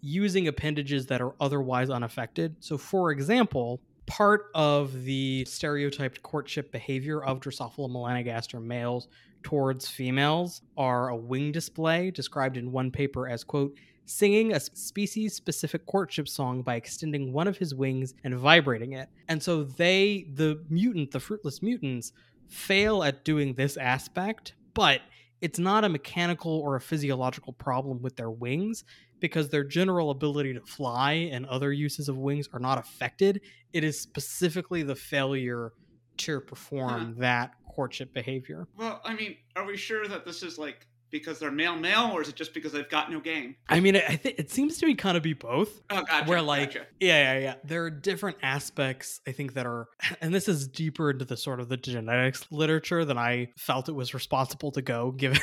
using 0.00 0.48
appendages 0.48 1.06
that 1.06 1.20
are 1.20 1.34
otherwise 1.40 1.90
unaffected. 1.90 2.54
So, 2.60 2.76
for 2.76 3.10
example, 3.10 3.80
part 4.06 4.46
of 4.54 5.04
the 5.04 5.44
stereotyped 5.46 6.22
courtship 6.22 6.70
behavior 6.70 7.24
of 7.24 7.40
Drosophila 7.40 7.90
melanogaster 7.90 8.62
males 8.62 9.08
towards 9.42 9.88
females 9.88 10.62
are 10.76 11.08
a 11.08 11.16
wing 11.16 11.52
display 11.52 12.10
described 12.10 12.56
in 12.56 12.70
one 12.70 12.90
paper 12.90 13.28
as 13.28 13.44
quote 13.44 13.74
singing 14.06 14.52
a 14.52 14.60
species 14.60 15.34
specific 15.34 15.86
courtship 15.86 16.28
song 16.28 16.62
by 16.62 16.76
extending 16.76 17.32
one 17.32 17.48
of 17.48 17.56
his 17.56 17.74
wings 17.74 18.14
and 18.24 18.36
vibrating 18.36 18.92
it. 18.92 19.08
And 19.28 19.42
so 19.42 19.64
they 19.64 20.26
the 20.34 20.62
mutant, 20.68 21.10
the 21.10 21.20
fruitless 21.20 21.62
mutants 21.62 22.12
fail 22.48 23.02
at 23.02 23.24
doing 23.24 23.54
this 23.54 23.76
aspect, 23.76 24.54
but 24.74 25.00
it's 25.40 25.58
not 25.58 25.84
a 25.84 25.88
mechanical 25.88 26.60
or 26.60 26.76
a 26.76 26.80
physiological 26.80 27.52
problem 27.52 28.00
with 28.00 28.16
their 28.16 28.30
wings 28.30 28.84
because 29.20 29.48
their 29.48 29.64
general 29.64 30.10
ability 30.10 30.52
to 30.54 30.60
fly 30.60 31.12
and 31.32 31.46
other 31.46 31.72
uses 31.72 32.08
of 32.08 32.16
wings 32.16 32.48
are 32.52 32.60
not 32.60 32.78
affected. 32.78 33.40
It 33.72 33.84
is 33.84 33.98
specifically 33.98 34.82
the 34.82 34.94
failure 34.94 35.72
to 36.18 36.40
perform 36.40 37.16
that 37.18 37.54
courtship 37.68 38.12
behavior. 38.12 38.68
Well, 38.76 39.00
I 39.04 39.14
mean, 39.14 39.36
are 39.56 39.64
we 39.64 39.76
sure 39.76 40.06
that 40.06 40.24
this 40.24 40.42
is 40.42 40.58
like 40.58 40.86
because 41.14 41.38
they're 41.38 41.52
male 41.52 41.76
male, 41.76 42.10
or 42.12 42.22
is 42.22 42.28
it 42.28 42.34
just 42.34 42.52
because 42.52 42.72
they've 42.72 42.90
got 42.90 43.08
no 43.08 43.20
game? 43.20 43.54
I 43.68 43.78
mean, 43.78 43.94
I 43.94 44.16
think 44.16 44.38
it 44.38 44.50
seems 44.50 44.78
to 44.78 44.86
be 44.86 44.96
kind 44.96 45.16
of 45.16 45.22
be 45.22 45.32
both. 45.32 45.80
Oh, 45.90 46.02
gotcha. 46.02 46.28
where 46.28 46.42
like 46.42 46.74
gotcha. 46.74 46.86
yeah 46.98 47.34
yeah 47.34 47.38
yeah 47.38 47.54
there 47.62 47.84
are 47.84 47.90
different 47.90 48.36
aspects 48.42 49.20
i 49.26 49.32
think 49.32 49.54
that 49.54 49.66
are 49.66 49.88
and 50.20 50.34
this 50.34 50.48
is 50.48 50.66
deeper 50.66 51.10
into 51.10 51.24
the 51.24 51.36
sort 51.36 51.60
of 51.60 51.68
the 51.68 51.76
genetics 51.76 52.46
literature 52.50 53.04
than 53.04 53.18
i 53.18 53.48
felt 53.56 53.88
it 53.88 53.94
was 53.94 54.14
responsible 54.14 54.70
to 54.72 54.82
go 54.82 55.10
given 55.16 55.38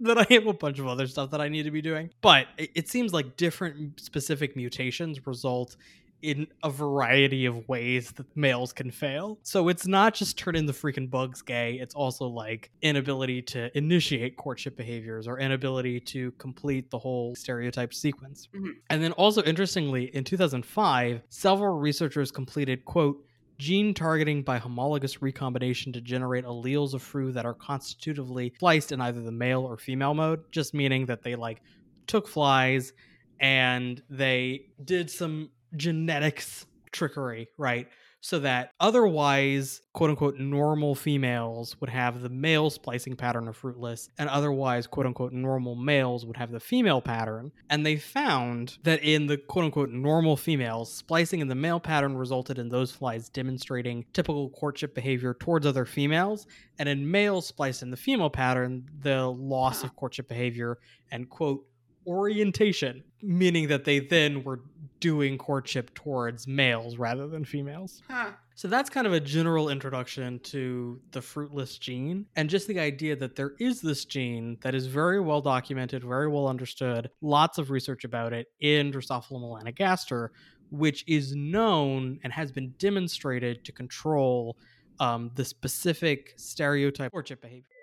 that 0.00 0.18
i 0.18 0.26
have 0.30 0.46
a 0.46 0.52
bunch 0.52 0.78
of 0.78 0.86
other 0.86 1.06
stuff 1.06 1.30
that 1.30 1.40
i 1.40 1.48
need 1.48 1.64
to 1.64 1.70
be 1.70 1.82
doing 1.82 2.10
but 2.20 2.46
it, 2.56 2.70
it 2.74 2.88
seems 2.88 3.12
like 3.12 3.36
different 3.36 4.00
specific 4.00 4.56
mutations 4.56 5.26
result 5.26 5.76
in 6.22 6.46
a 6.62 6.70
variety 6.70 7.46
of 7.46 7.68
ways 7.68 8.10
that 8.12 8.26
males 8.36 8.72
can 8.72 8.90
fail. 8.90 9.38
So 9.42 9.68
it's 9.68 9.86
not 9.86 10.14
just 10.14 10.36
turning 10.36 10.66
the 10.66 10.72
freaking 10.72 11.08
bugs 11.10 11.42
gay, 11.42 11.78
it's 11.80 11.94
also 11.94 12.26
like 12.26 12.70
inability 12.82 13.42
to 13.42 13.76
initiate 13.76 14.36
courtship 14.36 14.76
behaviors 14.76 15.28
or 15.28 15.38
inability 15.38 16.00
to 16.00 16.32
complete 16.32 16.90
the 16.90 16.98
whole 16.98 17.34
stereotype 17.36 17.94
sequence. 17.94 18.48
Mhm. 18.54 18.72
And 18.90 19.02
then 19.02 19.12
also 19.12 19.42
interestingly, 19.42 20.14
in 20.14 20.24
2005, 20.24 21.22
several 21.28 21.78
researchers 21.78 22.30
completed 22.30 22.84
quote 22.84 23.24
gene 23.58 23.92
targeting 23.92 24.42
by 24.42 24.56
homologous 24.56 25.20
recombination 25.20 25.92
to 25.92 26.00
generate 26.00 26.44
alleles 26.44 26.94
of 26.94 27.02
fru 27.02 27.32
that 27.32 27.44
are 27.44 27.54
constitutively 27.54 28.52
spliced 28.54 28.92
in 28.92 29.00
either 29.00 29.20
the 29.20 29.32
male 29.32 29.62
or 29.62 29.76
female 29.76 30.14
mode, 30.14 30.40
just 30.52 30.74
meaning 30.74 31.06
that 31.06 31.22
they 31.22 31.34
like 31.34 31.60
took 32.06 32.28
flies 32.28 32.92
and 33.40 34.02
they 34.08 34.66
did 34.84 35.10
some 35.10 35.50
genetics 35.76 36.66
trickery, 36.92 37.48
right? 37.56 37.88
So 38.20 38.40
that 38.40 38.72
otherwise, 38.80 39.80
quote 39.92 40.10
unquote, 40.10 40.38
normal 40.38 40.96
females 40.96 41.76
would 41.80 41.90
have 41.90 42.20
the 42.20 42.28
male 42.28 42.68
splicing 42.68 43.14
pattern 43.14 43.46
of 43.46 43.56
fruitless, 43.56 44.10
and 44.18 44.28
otherwise, 44.28 44.88
quote 44.88 45.06
unquote, 45.06 45.32
normal 45.32 45.76
males 45.76 46.26
would 46.26 46.36
have 46.36 46.50
the 46.50 46.58
female 46.58 47.00
pattern. 47.00 47.52
And 47.70 47.86
they 47.86 47.94
found 47.94 48.78
that 48.82 49.04
in 49.04 49.26
the 49.26 49.36
quote 49.36 49.66
unquote 49.66 49.90
normal 49.90 50.36
females, 50.36 50.92
splicing 50.92 51.38
in 51.38 51.46
the 51.46 51.54
male 51.54 51.78
pattern 51.78 52.16
resulted 52.16 52.58
in 52.58 52.68
those 52.68 52.90
flies 52.90 53.28
demonstrating 53.28 54.04
typical 54.12 54.50
courtship 54.50 54.96
behavior 54.96 55.34
towards 55.34 55.64
other 55.64 55.84
females, 55.84 56.48
and 56.80 56.88
in 56.88 57.08
males 57.08 57.46
spliced 57.46 57.82
in 57.82 57.90
the 57.90 57.96
female 57.96 58.30
pattern, 58.30 58.84
the 59.00 59.28
loss 59.28 59.84
of 59.84 59.94
courtship 59.94 60.28
behavior 60.28 60.78
and 61.12 61.30
quote 61.30 61.64
orientation, 62.08 63.04
meaning 63.22 63.68
that 63.68 63.84
they 63.84 64.00
then 64.00 64.42
were 64.42 64.60
doing 65.00 65.38
courtship 65.38 65.94
towards 65.94 66.48
males 66.48 66.96
rather 66.96 67.28
than 67.28 67.44
females. 67.44 68.02
Huh. 68.08 68.30
So 68.54 68.66
that's 68.66 68.90
kind 68.90 69.06
of 69.06 69.12
a 69.12 69.20
general 69.20 69.68
introduction 69.68 70.40
to 70.40 71.00
the 71.12 71.22
fruitless 71.22 71.78
gene 71.78 72.26
and 72.34 72.50
just 72.50 72.66
the 72.66 72.80
idea 72.80 73.14
that 73.14 73.36
there 73.36 73.52
is 73.60 73.80
this 73.80 74.04
gene 74.04 74.58
that 74.62 74.74
is 74.74 74.86
very 74.86 75.20
well 75.20 75.40
documented, 75.40 76.02
very 76.02 76.26
well 76.26 76.48
understood, 76.48 77.10
lots 77.20 77.58
of 77.58 77.70
research 77.70 78.02
about 78.02 78.32
it 78.32 78.48
in 78.60 78.90
Drosophila 78.90 79.40
melanogaster, 79.40 80.30
which 80.70 81.04
is 81.06 81.36
known 81.36 82.18
and 82.24 82.32
has 82.32 82.50
been 82.50 82.74
demonstrated 82.78 83.64
to 83.64 83.70
control 83.70 84.56
um, 84.98 85.30
the 85.36 85.44
specific 85.44 86.34
stereotype 86.36 87.12
courtship 87.12 87.40
behavior. 87.40 87.77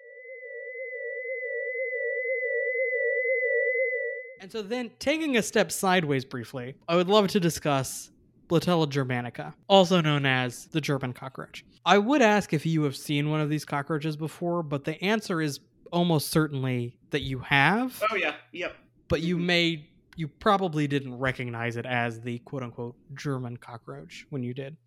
And 4.39 4.51
so 4.51 4.61
then 4.61 4.91
taking 4.99 5.37
a 5.37 5.43
step 5.43 5.71
sideways 5.71 6.25
briefly, 6.25 6.75
I 6.87 6.95
would 6.95 7.07
love 7.07 7.27
to 7.29 7.39
discuss 7.39 8.11
Blattella 8.47 8.87
germanica, 8.87 9.53
also 9.67 10.01
known 10.01 10.25
as 10.25 10.67
the 10.67 10.81
German 10.81 11.13
cockroach. 11.13 11.65
I 11.85 11.97
would 11.97 12.21
ask 12.21 12.53
if 12.53 12.65
you 12.65 12.83
have 12.83 12.95
seen 12.95 13.29
one 13.29 13.41
of 13.41 13.49
these 13.49 13.65
cockroaches 13.65 14.17
before, 14.17 14.63
but 14.63 14.83
the 14.83 15.01
answer 15.03 15.41
is 15.41 15.59
almost 15.91 16.29
certainly 16.29 16.97
that 17.11 17.21
you 17.21 17.39
have, 17.39 18.01
Oh 18.11 18.15
yeah. 18.15 18.35
Yep. 18.51 18.75
but 19.07 19.21
you 19.21 19.37
mm-hmm. 19.37 19.45
may 19.45 19.89
you 20.17 20.27
probably 20.27 20.87
didn't 20.87 21.17
recognize 21.17 21.75
it 21.75 21.85
as 21.85 22.21
the 22.21 22.39
quote 22.39 22.63
unquote 22.63 22.95
German 23.15 23.57
cockroach 23.57 24.25
when 24.29 24.43
you 24.43 24.53
did. 24.53 24.77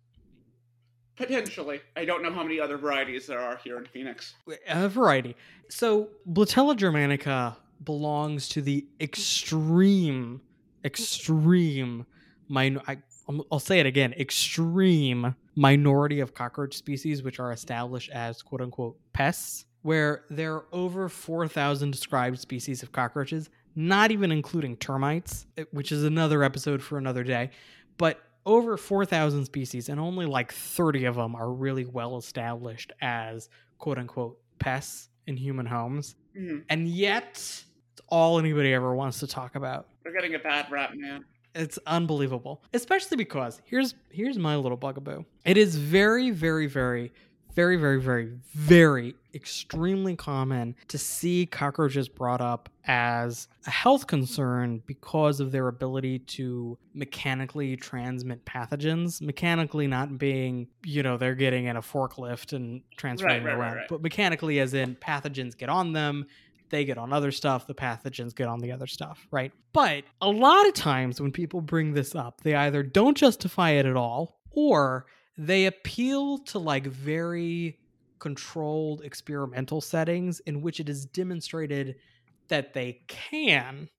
Potentially. 1.15 1.81
I 1.97 2.05
don't 2.05 2.23
know 2.23 2.31
how 2.31 2.43
many 2.43 2.59
other 2.59 2.77
varieties 2.77 3.27
there 3.27 3.39
are 3.39 3.57
here 3.57 3.77
in 3.77 3.85
Phoenix. 3.85 4.35
A 4.69 4.87
variety. 4.87 5.35
So, 5.67 6.09
Blattella 6.27 6.77
germanica 6.77 7.57
belongs 7.83 8.49
to 8.49 8.61
the 8.61 8.85
extreme, 8.99 10.41
extreme 10.83 12.05
minor. 12.47 12.81
I, 12.87 12.97
I'll 13.51 13.59
say 13.59 13.79
it 13.79 13.85
again 13.85 14.13
extreme 14.13 15.35
minority 15.55 16.19
of 16.19 16.33
cockroach 16.33 16.75
species 16.75 17.21
which 17.21 17.39
are 17.39 17.51
established 17.51 18.09
as 18.11 18.41
quote 18.41 18.61
unquote 18.61 18.97
pests, 19.13 19.65
where 19.81 20.25
there 20.29 20.55
are 20.55 20.65
over 20.71 21.07
4,000 21.09 21.91
described 21.91 22.39
species 22.39 22.81
of 22.83 22.91
cockroaches, 22.91 23.49
not 23.75 24.11
even 24.11 24.31
including 24.31 24.75
termites, 24.77 25.45
eh, 25.57 25.65
which 25.71 25.91
is 25.91 26.03
another 26.03 26.43
episode 26.43 26.81
for 26.81 26.97
another 26.97 27.23
day. 27.23 27.51
But 27.97 28.19
over 28.45 28.77
4,000 28.77 29.45
species, 29.45 29.89
and 29.89 29.99
only 29.99 30.25
like 30.25 30.51
30 30.51 31.05
of 31.05 31.15
them 31.15 31.35
are 31.35 31.51
really 31.51 31.85
well 31.85 32.17
established 32.17 32.91
as 33.01 33.49
quote 33.77 33.97
unquote 33.97 34.39
pests 34.57 35.09
in 35.27 35.37
human 35.37 35.65
homes. 35.67 36.15
Mhm. 36.35 36.63
And 36.69 36.87
yet, 36.87 37.63
all 38.09 38.39
anybody 38.39 38.73
ever 38.73 38.93
wants 38.93 39.19
to 39.19 39.27
talk 39.27 39.55
about. 39.55 39.87
They're 40.03 40.13
getting 40.13 40.35
a 40.35 40.39
bad 40.39 40.69
rap, 40.71 40.91
man. 40.95 41.25
It's 41.55 41.79
unbelievable. 41.87 42.63
Especially 42.73 43.17
because 43.17 43.61
here's 43.65 43.95
here's 44.11 44.37
my 44.37 44.55
little 44.55 44.77
bugaboo. 44.77 45.25
It 45.45 45.57
is 45.57 45.75
very, 45.75 46.29
very, 46.29 46.67
very, 46.67 47.11
very, 47.55 47.75
very, 47.75 47.99
very, 47.99 48.29
very 48.53 49.15
extremely 49.33 50.15
common 50.15 50.75
to 50.87 50.97
see 50.97 51.45
cockroaches 51.47 52.07
brought 52.07 52.41
up 52.41 52.69
as 52.85 53.47
a 53.67 53.69
health 53.71 54.07
concern 54.07 54.81
because 54.85 55.39
of 55.39 55.51
their 55.51 55.67
ability 55.67 56.19
to 56.19 56.77
mechanically 56.93 57.75
transmit 57.75 58.45
pathogens. 58.45 59.21
Mechanically 59.21 59.87
not 59.87 60.17
being, 60.17 60.67
you 60.83 61.03
know, 61.03 61.17
they're 61.17 61.35
getting 61.35 61.65
in 61.65 61.75
a 61.77 61.81
forklift 61.81 62.53
and 62.53 62.81
transferring 62.95 63.43
Right, 63.43 63.53
right, 63.53 63.59
around, 63.59 63.75
right. 63.77 63.87
but 63.89 64.01
mechanically 64.01 64.59
as 64.59 64.73
in 64.73 64.95
pathogens 64.95 65.57
get 65.57 65.69
on 65.69 65.93
them, 65.93 66.25
they 66.69 66.85
get 66.85 66.97
on 66.97 67.13
other 67.13 67.31
stuff, 67.31 67.67
the 67.67 67.73
pathogens 67.73 68.35
get 68.35 68.47
on 68.47 68.59
the 68.59 68.71
other 68.71 68.87
stuff, 68.87 69.27
right? 69.31 69.51
But 69.73 70.03
a 70.21 70.29
lot 70.29 70.67
of 70.67 70.73
times 70.73 71.21
when 71.21 71.31
people 71.31 71.61
bring 71.61 71.93
this 71.93 72.15
up, 72.15 72.41
they 72.41 72.55
either 72.55 72.83
don't 72.83 73.17
justify 73.17 73.71
it 73.71 73.85
at 73.85 73.95
all 73.95 74.39
or 74.51 75.05
they 75.37 75.65
appeal 75.65 76.39
to 76.39 76.59
like 76.59 76.85
very 76.85 77.79
controlled 78.19 79.01
experimental 79.01 79.81
settings 79.81 80.39
in 80.41 80.61
which 80.61 80.79
it 80.79 80.89
is 80.89 81.05
demonstrated 81.05 81.95
that 82.49 82.73
they 82.73 83.01
can 83.07 83.89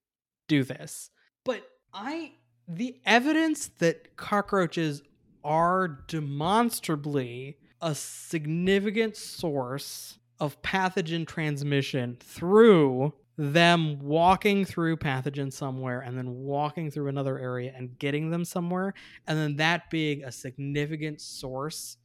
do 0.47 0.63
this. 0.63 1.09
But 1.43 1.63
I 1.93 2.33
the 2.67 3.01
evidence 3.05 3.67
that 3.79 4.15
cockroaches 4.15 5.01
are 5.43 5.87
demonstrably 6.07 7.57
a 7.81 7.95
significant 7.95 9.17
source 9.17 10.19
of 10.41 10.61
pathogen 10.61 11.25
transmission 11.25 12.17
through 12.19 13.13
them 13.37 13.97
walking 13.99 14.65
through 14.65 14.97
pathogen 14.97 15.51
somewhere 15.53 16.01
and 16.01 16.17
then 16.17 16.29
walking 16.29 16.91
through 16.91 17.07
another 17.07 17.39
area 17.39 17.71
and 17.75 17.97
getting 17.97 18.29
them 18.29 18.43
somewhere 18.43 18.93
and 19.27 19.37
then 19.39 19.55
that 19.55 19.89
being 19.89 20.23
a 20.25 20.31
significant 20.31 21.21
source 21.21 21.97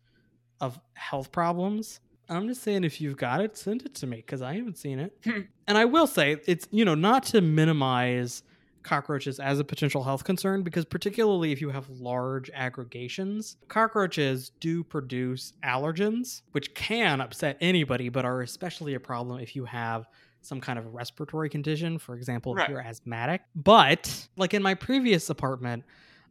of 0.60 0.78
health 0.94 1.32
problems 1.32 2.00
i'm 2.28 2.46
just 2.46 2.62
saying 2.62 2.84
if 2.84 3.00
you've 3.00 3.16
got 3.16 3.40
it 3.40 3.56
send 3.56 3.82
it 3.82 3.94
to 3.94 4.06
me 4.06 4.18
because 4.18 4.40
i 4.40 4.54
haven't 4.54 4.78
seen 4.78 4.98
it 5.00 5.12
Hmm. 5.24 5.40
and 5.66 5.76
i 5.76 5.84
will 5.84 6.06
say 6.06 6.36
it's 6.46 6.68
you 6.70 6.84
know 6.84 6.94
not 6.94 7.24
to 7.24 7.40
minimize 7.40 8.42
cockroaches 8.86 9.38
as 9.40 9.58
a 9.58 9.64
potential 9.64 10.02
health 10.04 10.24
concern 10.24 10.62
because 10.62 10.84
particularly 10.84 11.52
if 11.52 11.60
you 11.60 11.70
have 11.70 11.88
large 11.90 12.48
aggregations 12.54 13.56
cockroaches 13.68 14.50
do 14.60 14.82
produce 14.84 15.52
allergens 15.64 16.42
which 16.52 16.72
can 16.74 17.20
upset 17.20 17.56
anybody 17.60 18.08
but 18.08 18.24
are 18.24 18.40
especially 18.42 18.94
a 18.94 19.00
problem 19.00 19.40
if 19.40 19.54
you 19.56 19.64
have 19.64 20.06
some 20.40 20.60
kind 20.60 20.78
of 20.78 20.94
respiratory 20.94 21.48
condition 21.50 21.98
for 21.98 22.14
example 22.14 22.54
Right. 22.54 22.64
if 22.64 22.70
you're 22.70 22.80
asthmatic 22.80 23.42
but 23.54 24.28
like 24.36 24.54
in 24.54 24.62
my 24.62 24.74
previous 24.74 25.28
apartment 25.30 25.84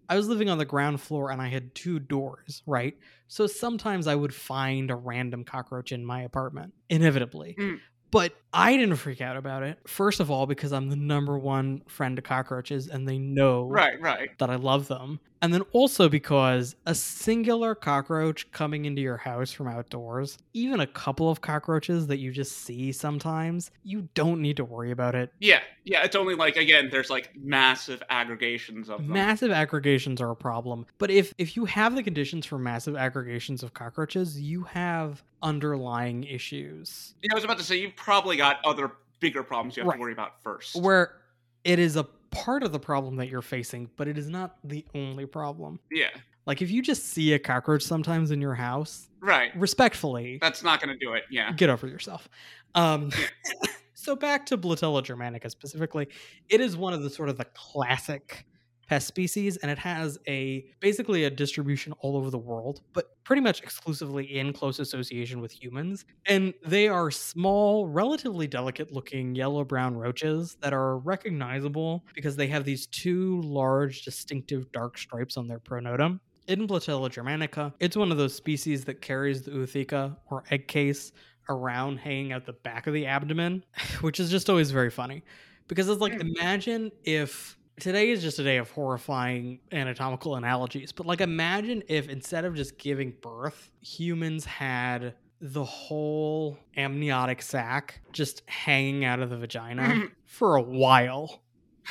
I 0.07 0.15
was 0.15 0.27
living 0.27 0.49
on 0.49 0.59
the 0.59 0.65
ground 0.65 1.01
floor 1.01 1.31
and 1.31 1.41
I 1.41 1.47
had 1.47 1.73
two 1.73 1.97
doors, 1.97 2.61
right? 2.67 2.95
So 3.27 3.47
sometimes 3.47 4.05
I 4.05 4.13
would 4.13 4.35
find 4.35 4.91
a 4.91 4.95
random 4.95 5.43
cockroach 5.43 5.91
in 5.91 6.05
my 6.05 6.21
apartment, 6.21 6.75
inevitably. 6.89 7.55
Mm. 7.59 7.79
But 8.15 8.33
I 8.53 8.77
didn't 8.77 8.95
freak 8.95 9.19
out 9.19 9.35
about 9.35 9.63
it. 9.63 9.77
First 9.87 10.21
of 10.21 10.31
all, 10.31 10.45
because 10.45 10.71
I'm 10.71 10.89
the 10.89 10.95
number 10.95 11.37
one 11.37 11.81
friend 11.85 12.15
to 12.15 12.21
cockroaches 12.21 12.87
and 12.87 13.05
they 13.05 13.17
know 13.17 13.67
Right, 13.67 13.99
right. 13.99 14.29
that 14.37 14.49
I 14.49 14.55
love 14.55 14.87
them. 14.87 15.19
And 15.45 15.53
then 15.53 15.61
also 15.73 16.09
because 16.09 16.75
a 16.87 16.95
singular 16.95 17.75
cockroach 17.75 18.51
coming 18.51 18.85
into 18.85 18.99
your 18.99 19.17
house 19.17 19.51
from 19.51 19.67
outdoors, 19.67 20.39
even 20.53 20.79
a 20.79 20.87
couple 20.87 21.29
of 21.29 21.41
cockroaches 21.41 22.07
that 22.07 22.17
you 22.17 22.31
just 22.31 22.63
see 22.63 22.91
sometimes, 22.91 23.69
you 23.83 24.09
don't 24.15 24.41
need 24.41 24.57
to 24.57 24.65
worry 24.65 24.89
about 24.89 25.13
it. 25.13 25.31
Yeah, 25.39 25.59
yeah. 25.83 26.03
It's 26.03 26.15
only 26.15 26.33
like 26.33 26.55
again, 26.57 26.89
there's 26.91 27.11
like 27.11 27.29
massive 27.35 28.01
aggregations 28.09 28.89
of 28.89 28.97
them. 28.97 29.09
Massive 29.09 29.51
aggregations 29.51 30.19
are 30.19 30.31
a 30.31 30.35
problem. 30.35 30.87
But 30.97 31.11
if 31.11 31.31
if 31.37 31.55
you 31.55 31.65
have 31.65 31.95
the 31.95 32.01
conditions 32.01 32.47
for 32.47 32.57
massive 32.57 32.95
aggregations 32.95 33.61
of 33.61 33.75
cockroaches, 33.75 34.41
you 34.41 34.63
have 34.63 35.23
underlying 35.43 36.23
issues 36.23 37.13
yeah, 37.21 37.29
I 37.31 37.35
was 37.35 37.43
about 37.43 37.59
to 37.59 37.63
say 37.63 37.75
you've 37.75 37.95
probably 37.95 38.35
got 38.35 38.57
other 38.65 38.93
bigger 39.19 39.43
problems 39.43 39.77
you 39.77 39.81
have 39.83 39.89
Right. 39.89 39.95
to 39.97 40.01
worry 40.01 40.11
about 40.13 40.41
first. 40.41 40.75
where 40.75 41.17
it 41.63 41.77
is 41.77 41.95
a 41.97 42.03
part 42.35 42.63
of 42.63 42.71
the 42.71 42.79
problem 42.79 43.15
that 43.17 43.29
you're 43.29 43.41
facing, 43.41 43.89
but 43.97 44.07
it 44.07 44.17
is 44.17 44.27
not 44.29 44.57
the 44.63 44.85
only 44.93 45.25
problem. 45.25 45.79
yeah, 45.91 46.09
Like 46.45 46.61
if 46.61 46.69
you 46.69 46.81
just 46.81 47.05
see 47.07 47.33
a 47.33 47.39
cockroach 47.39 47.81
sometimes 47.83 48.31
in 48.31 48.41
your 48.41 48.53
house, 48.55 49.07
right. 49.21 49.51
respectfully, 49.57 50.37
That's 50.41 50.63
not 50.63 50.81
going 50.81 50.97
to 50.97 51.05
do 51.05 51.13
it. 51.13 51.23
Yeah. 51.29 51.51
get 51.53 51.69
over 51.69 51.87
yourself. 51.87 52.27
Um, 52.75 53.11
so 53.93 54.15
back 54.15 54.45
to 54.47 54.57
Blattella 54.57 55.03
germanica 55.03 55.49
specifically, 55.49 56.07
it 56.49 56.61
is 56.61 56.75
one 56.77 56.93
of 56.93 57.01
the 57.03 57.09
sort 57.09 57.29
of 57.29 57.37
the 57.37 57.45
classic 57.53 58.45
pest 58.87 59.07
species, 59.07 59.57
and 59.57 59.71
it 59.71 59.77
has 59.79 60.17
a 60.27 60.65
basically 60.79 61.23
a 61.23 61.29
distribution 61.29 61.93
all 61.99 62.15
over 62.17 62.29
the 62.29 62.37
world, 62.37 62.81
but 62.93 63.23
pretty 63.23 63.41
much 63.41 63.61
exclusively 63.61 64.37
in 64.37 64.53
close 64.53 64.79
association 64.79 65.41
with 65.41 65.51
humans. 65.51 66.05
And 66.25 66.53
they 66.65 66.87
are 66.87 67.09
small, 67.11 67.87
relatively 67.87 68.47
delicate 68.47 68.91
looking 68.91 69.35
yellow 69.35 69.63
brown 69.63 69.95
roaches 69.95 70.57
that 70.61 70.73
are 70.73 70.97
recognizable 70.99 72.05
because 72.13 72.35
they 72.35 72.47
have 72.47 72.65
these 72.65 72.87
two 72.87 73.41
large, 73.41 74.03
distinctive 74.03 74.71
dark 74.71 74.97
stripes 74.97 75.37
on 75.37 75.47
their 75.47 75.59
pronotum. 75.59 76.19
In 76.47 76.67
Blattella 76.67 77.09
germanica, 77.09 77.73
it's 77.79 77.97
one 77.97 78.11
of 78.11 78.17
those 78.17 78.35
species 78.35 78.85
that 78.85 79.01
carries 79.01 79.41
the 79.41 79.51
ootheca 79.51 80.15
or 80.29 80.43
egg 80.51 80.67
case 80.67 81.11
around 81.49 81.97
hanging 81.97 82.31
out 82.33 82.45
the 82.45 82.53
back 82.53 82.85
of 82.85 82.93
the 82.93 83.07
abdomen, 83.07 83.63
which 84.01 84.19
is 84.19 84.29
just 84.29 84.49
always 84.49 84.69
very 84.69 84.91
funny. 84.91 85.23
Because 85.67 85.89
it's 85.89 86.01
like, 86.01 86.13
Hmm. 86.21 86.27
imagine 86.27 86.91
if 87.03 87.57
today 87.79 88.09
is 88.09 88.21
just 88.21 88.39
a 88.39 88.43
day 88.43 88.57
of 88.57 88.69
horrifying 88.71 89.59
anatomical 89.71 90.35
analogies, 90.35 90.91
but 90.91 91.05
like, 91.05 91.21
imagine 91.21 91.83
if 91.87 92.09
instead 92.09 92.45
of 92.45 92.55
just 92.55 92.77
giving 92.77 93.13
birth, 93.21 93.71
humans 93.81 94.45
had 94.45 95.13
the 95.41 95.63
whole 95.63 96.57
amniotic 96.77 97.41
sac 97.41 97.99
just 98.11 98.41
hanging 98.47 99.03
out 99.03 99.19
of 99.19 99.29
the 99.29 99.37
vagina 99.37 100.05
for 100.25 100.55
a 100.55 100.61
while, 100.61 101.41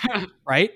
right? 0.47 0.73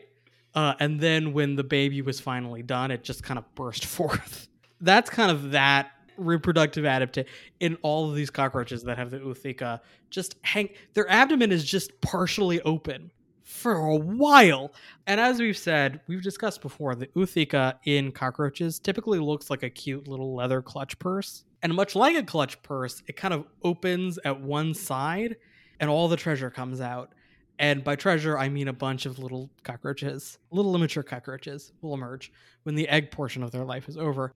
Uh, 0.54 0.74
and 0.80 1.00
then 1.00 1.32
when 1.32 1.56
the 1.56 1.64
baby 1.64 2.02
was 2.02 2.20
finally 2.20 2.62
done, 2.62 2.90
it 2.90 3.02
just 3.02 3.22
kind 3.22 3.38
of 3.38 3.54
burst 3.54 3.84
forth. 3.86 4.48
That's 4.80 5.10
kind 5.10 5.30
of 5.30 5.52
that 5.52 5.90
reproductive 6.16 6.84
adaptation 6.84 7.30
in 7.60 7.76
all 7.82 8.08
of 8.10 8.16
these 8.16 8.28
cockroaches 8.28 8.82
that 8.84 8.98
have 8.98 9.10
the 9.10 9.18
ootheca. 9.20 9.80
Just 10.10 10.34
hang, 10.42 10.68
their 10.94 11.08
abdomen 11.10 11.52
is 11.52 11.64
just 11.64 12.00
partially 12.00 12.60
open 12.62 13.10
for 13.48 13.76
a 13.76 13.96
while. 13.96 14.72
And 15.06 15.18
as 15.18 15.40
we've 15.40 15.56
said, 15.56 16.00
we've 16.06 16.22
discussed 16.22 16.60
before, 16.60 16.94
the 16.94 17.06
ootheca 17.08 17.78
in 17.86 18.12
cockroaches 18.12 18.78
typically 18.78 19.18
looks 19.18 19.48
like 19.48 19.62
a 19.62 19.70
cute 19.70 20.06
little 20.06 20.34
leather 20.34 20.60
clutch 20.60 20.98
purse. 20.98 21.44
And 21.62 21.74
much 21.74 21.96
like 21.96 22.14
a 22.14 22.22
clutch 22.22 22.62
purse, 22.62 23.02
it 23.06 23.16
kind 23.16 23.32
of 23.32 23.46
opens 23.64 24.18
at 24.26 24.38
one 24.38 24.74
side 24.74 25.36
and 25.80 25.88
all 25.88 26.08
the 26.08 26.16
treasure 26.16 26.50
comes 26.50 26.82
out. 26.82 27.14
And 27.58 27.82
by 27.82 27.96
treasure, 27.96 28.38
I 28.38 28.50
mean 28.50 28.68
a 28.68 28.72
bunch 28.72 29.06
of 29.06 29.18
little 29.18 29.50
cockroaches, 29.64 30.38
little 30.50 30.76
immature 30.76 31.02
cockroaches 31.02 31.72
will 31.80 31.94
emerge 31.94 32.30
when 32.64 32.74
the 32.74 32.88
egg 32.88 33.10
portion 33.10 33.42
of 33.42 33.50
their 33.50 33.64
life 33.64 33.88
is 33.88 33.96
over. 33.96 34.34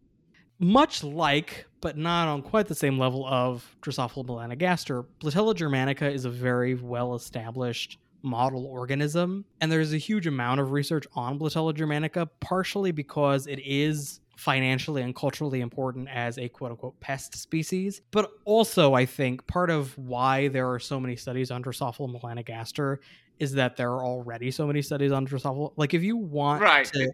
Much 0.58 1.04
like, 1.04 1.66
but 1.82 1.98
not 1.98 2.28
on 2.28 2.40
quite 2.40 2.66
the 2.66 2.74
same 2.74 2.98
level 2.98 3.26
of 3.26 3.76
Drosophila 3.82 4.24
melanogaster, 4.24 5.04
Blattella 5.20 5.54
germanica 5.54 6.10
is 6.10 6.24
a 6.24 6.30
very 6.30 6.74
well 6.74 7.14
established 7.14 7.98
model 8.22 8.66
organism. 8.66 9.44
And 9.60 9.70
there's 9.70 9.92
a 9.92 9.98
huge 9.98 10.26
amount 10.26 10.60
of 10.60 10.72
research 10.72 11.06
on 11.14 11.38
Blattella 11.38 11.74
germanica, 11.74 12.28
partially 12.40 12.92
because 12.92 13.46
it 13.46 13.60
is 13.64 14.20
financially 14.36 15.02
and 15.02 15.14
culturally 15.14 15.60
important 15.60 16.08
as 16.08 16.38
a 16.38 16.48
quote 16.48 16.70
unquote 16.72 16.98
pest 17.00 17.36
species. 17.36 18.00
But 18.10 18.30
also, 18.44 18.94
I 18.94 19.06
think 19.06 19.46
part 19.46 19.70
of 19.70 19.96
why 19.98 20.48
there 20.48 20.70
are 20.70 20.78
so 20.78 20.98
many 20.98 21.16
studies 21.16 21.50
on 21.50 21.62
Drosophila 21.62 22.20
melanogaster 22.20 22.98
is 23.38 23.52
that 23.52 23.76
there 23.76 23.90
are 23.90 24.04
already 24.04 24.50
so 24.50 24.66
many 24.66 24.82
studies 24.82 25.12
on 25.12 25.26
Drosophila. 25.26 25.72
Like, 25.76 25.94
if 25.94 26.02
you 26.02 26.16
want 26.16 26.62
Right. 26.62 26.86
to 26.86 27.10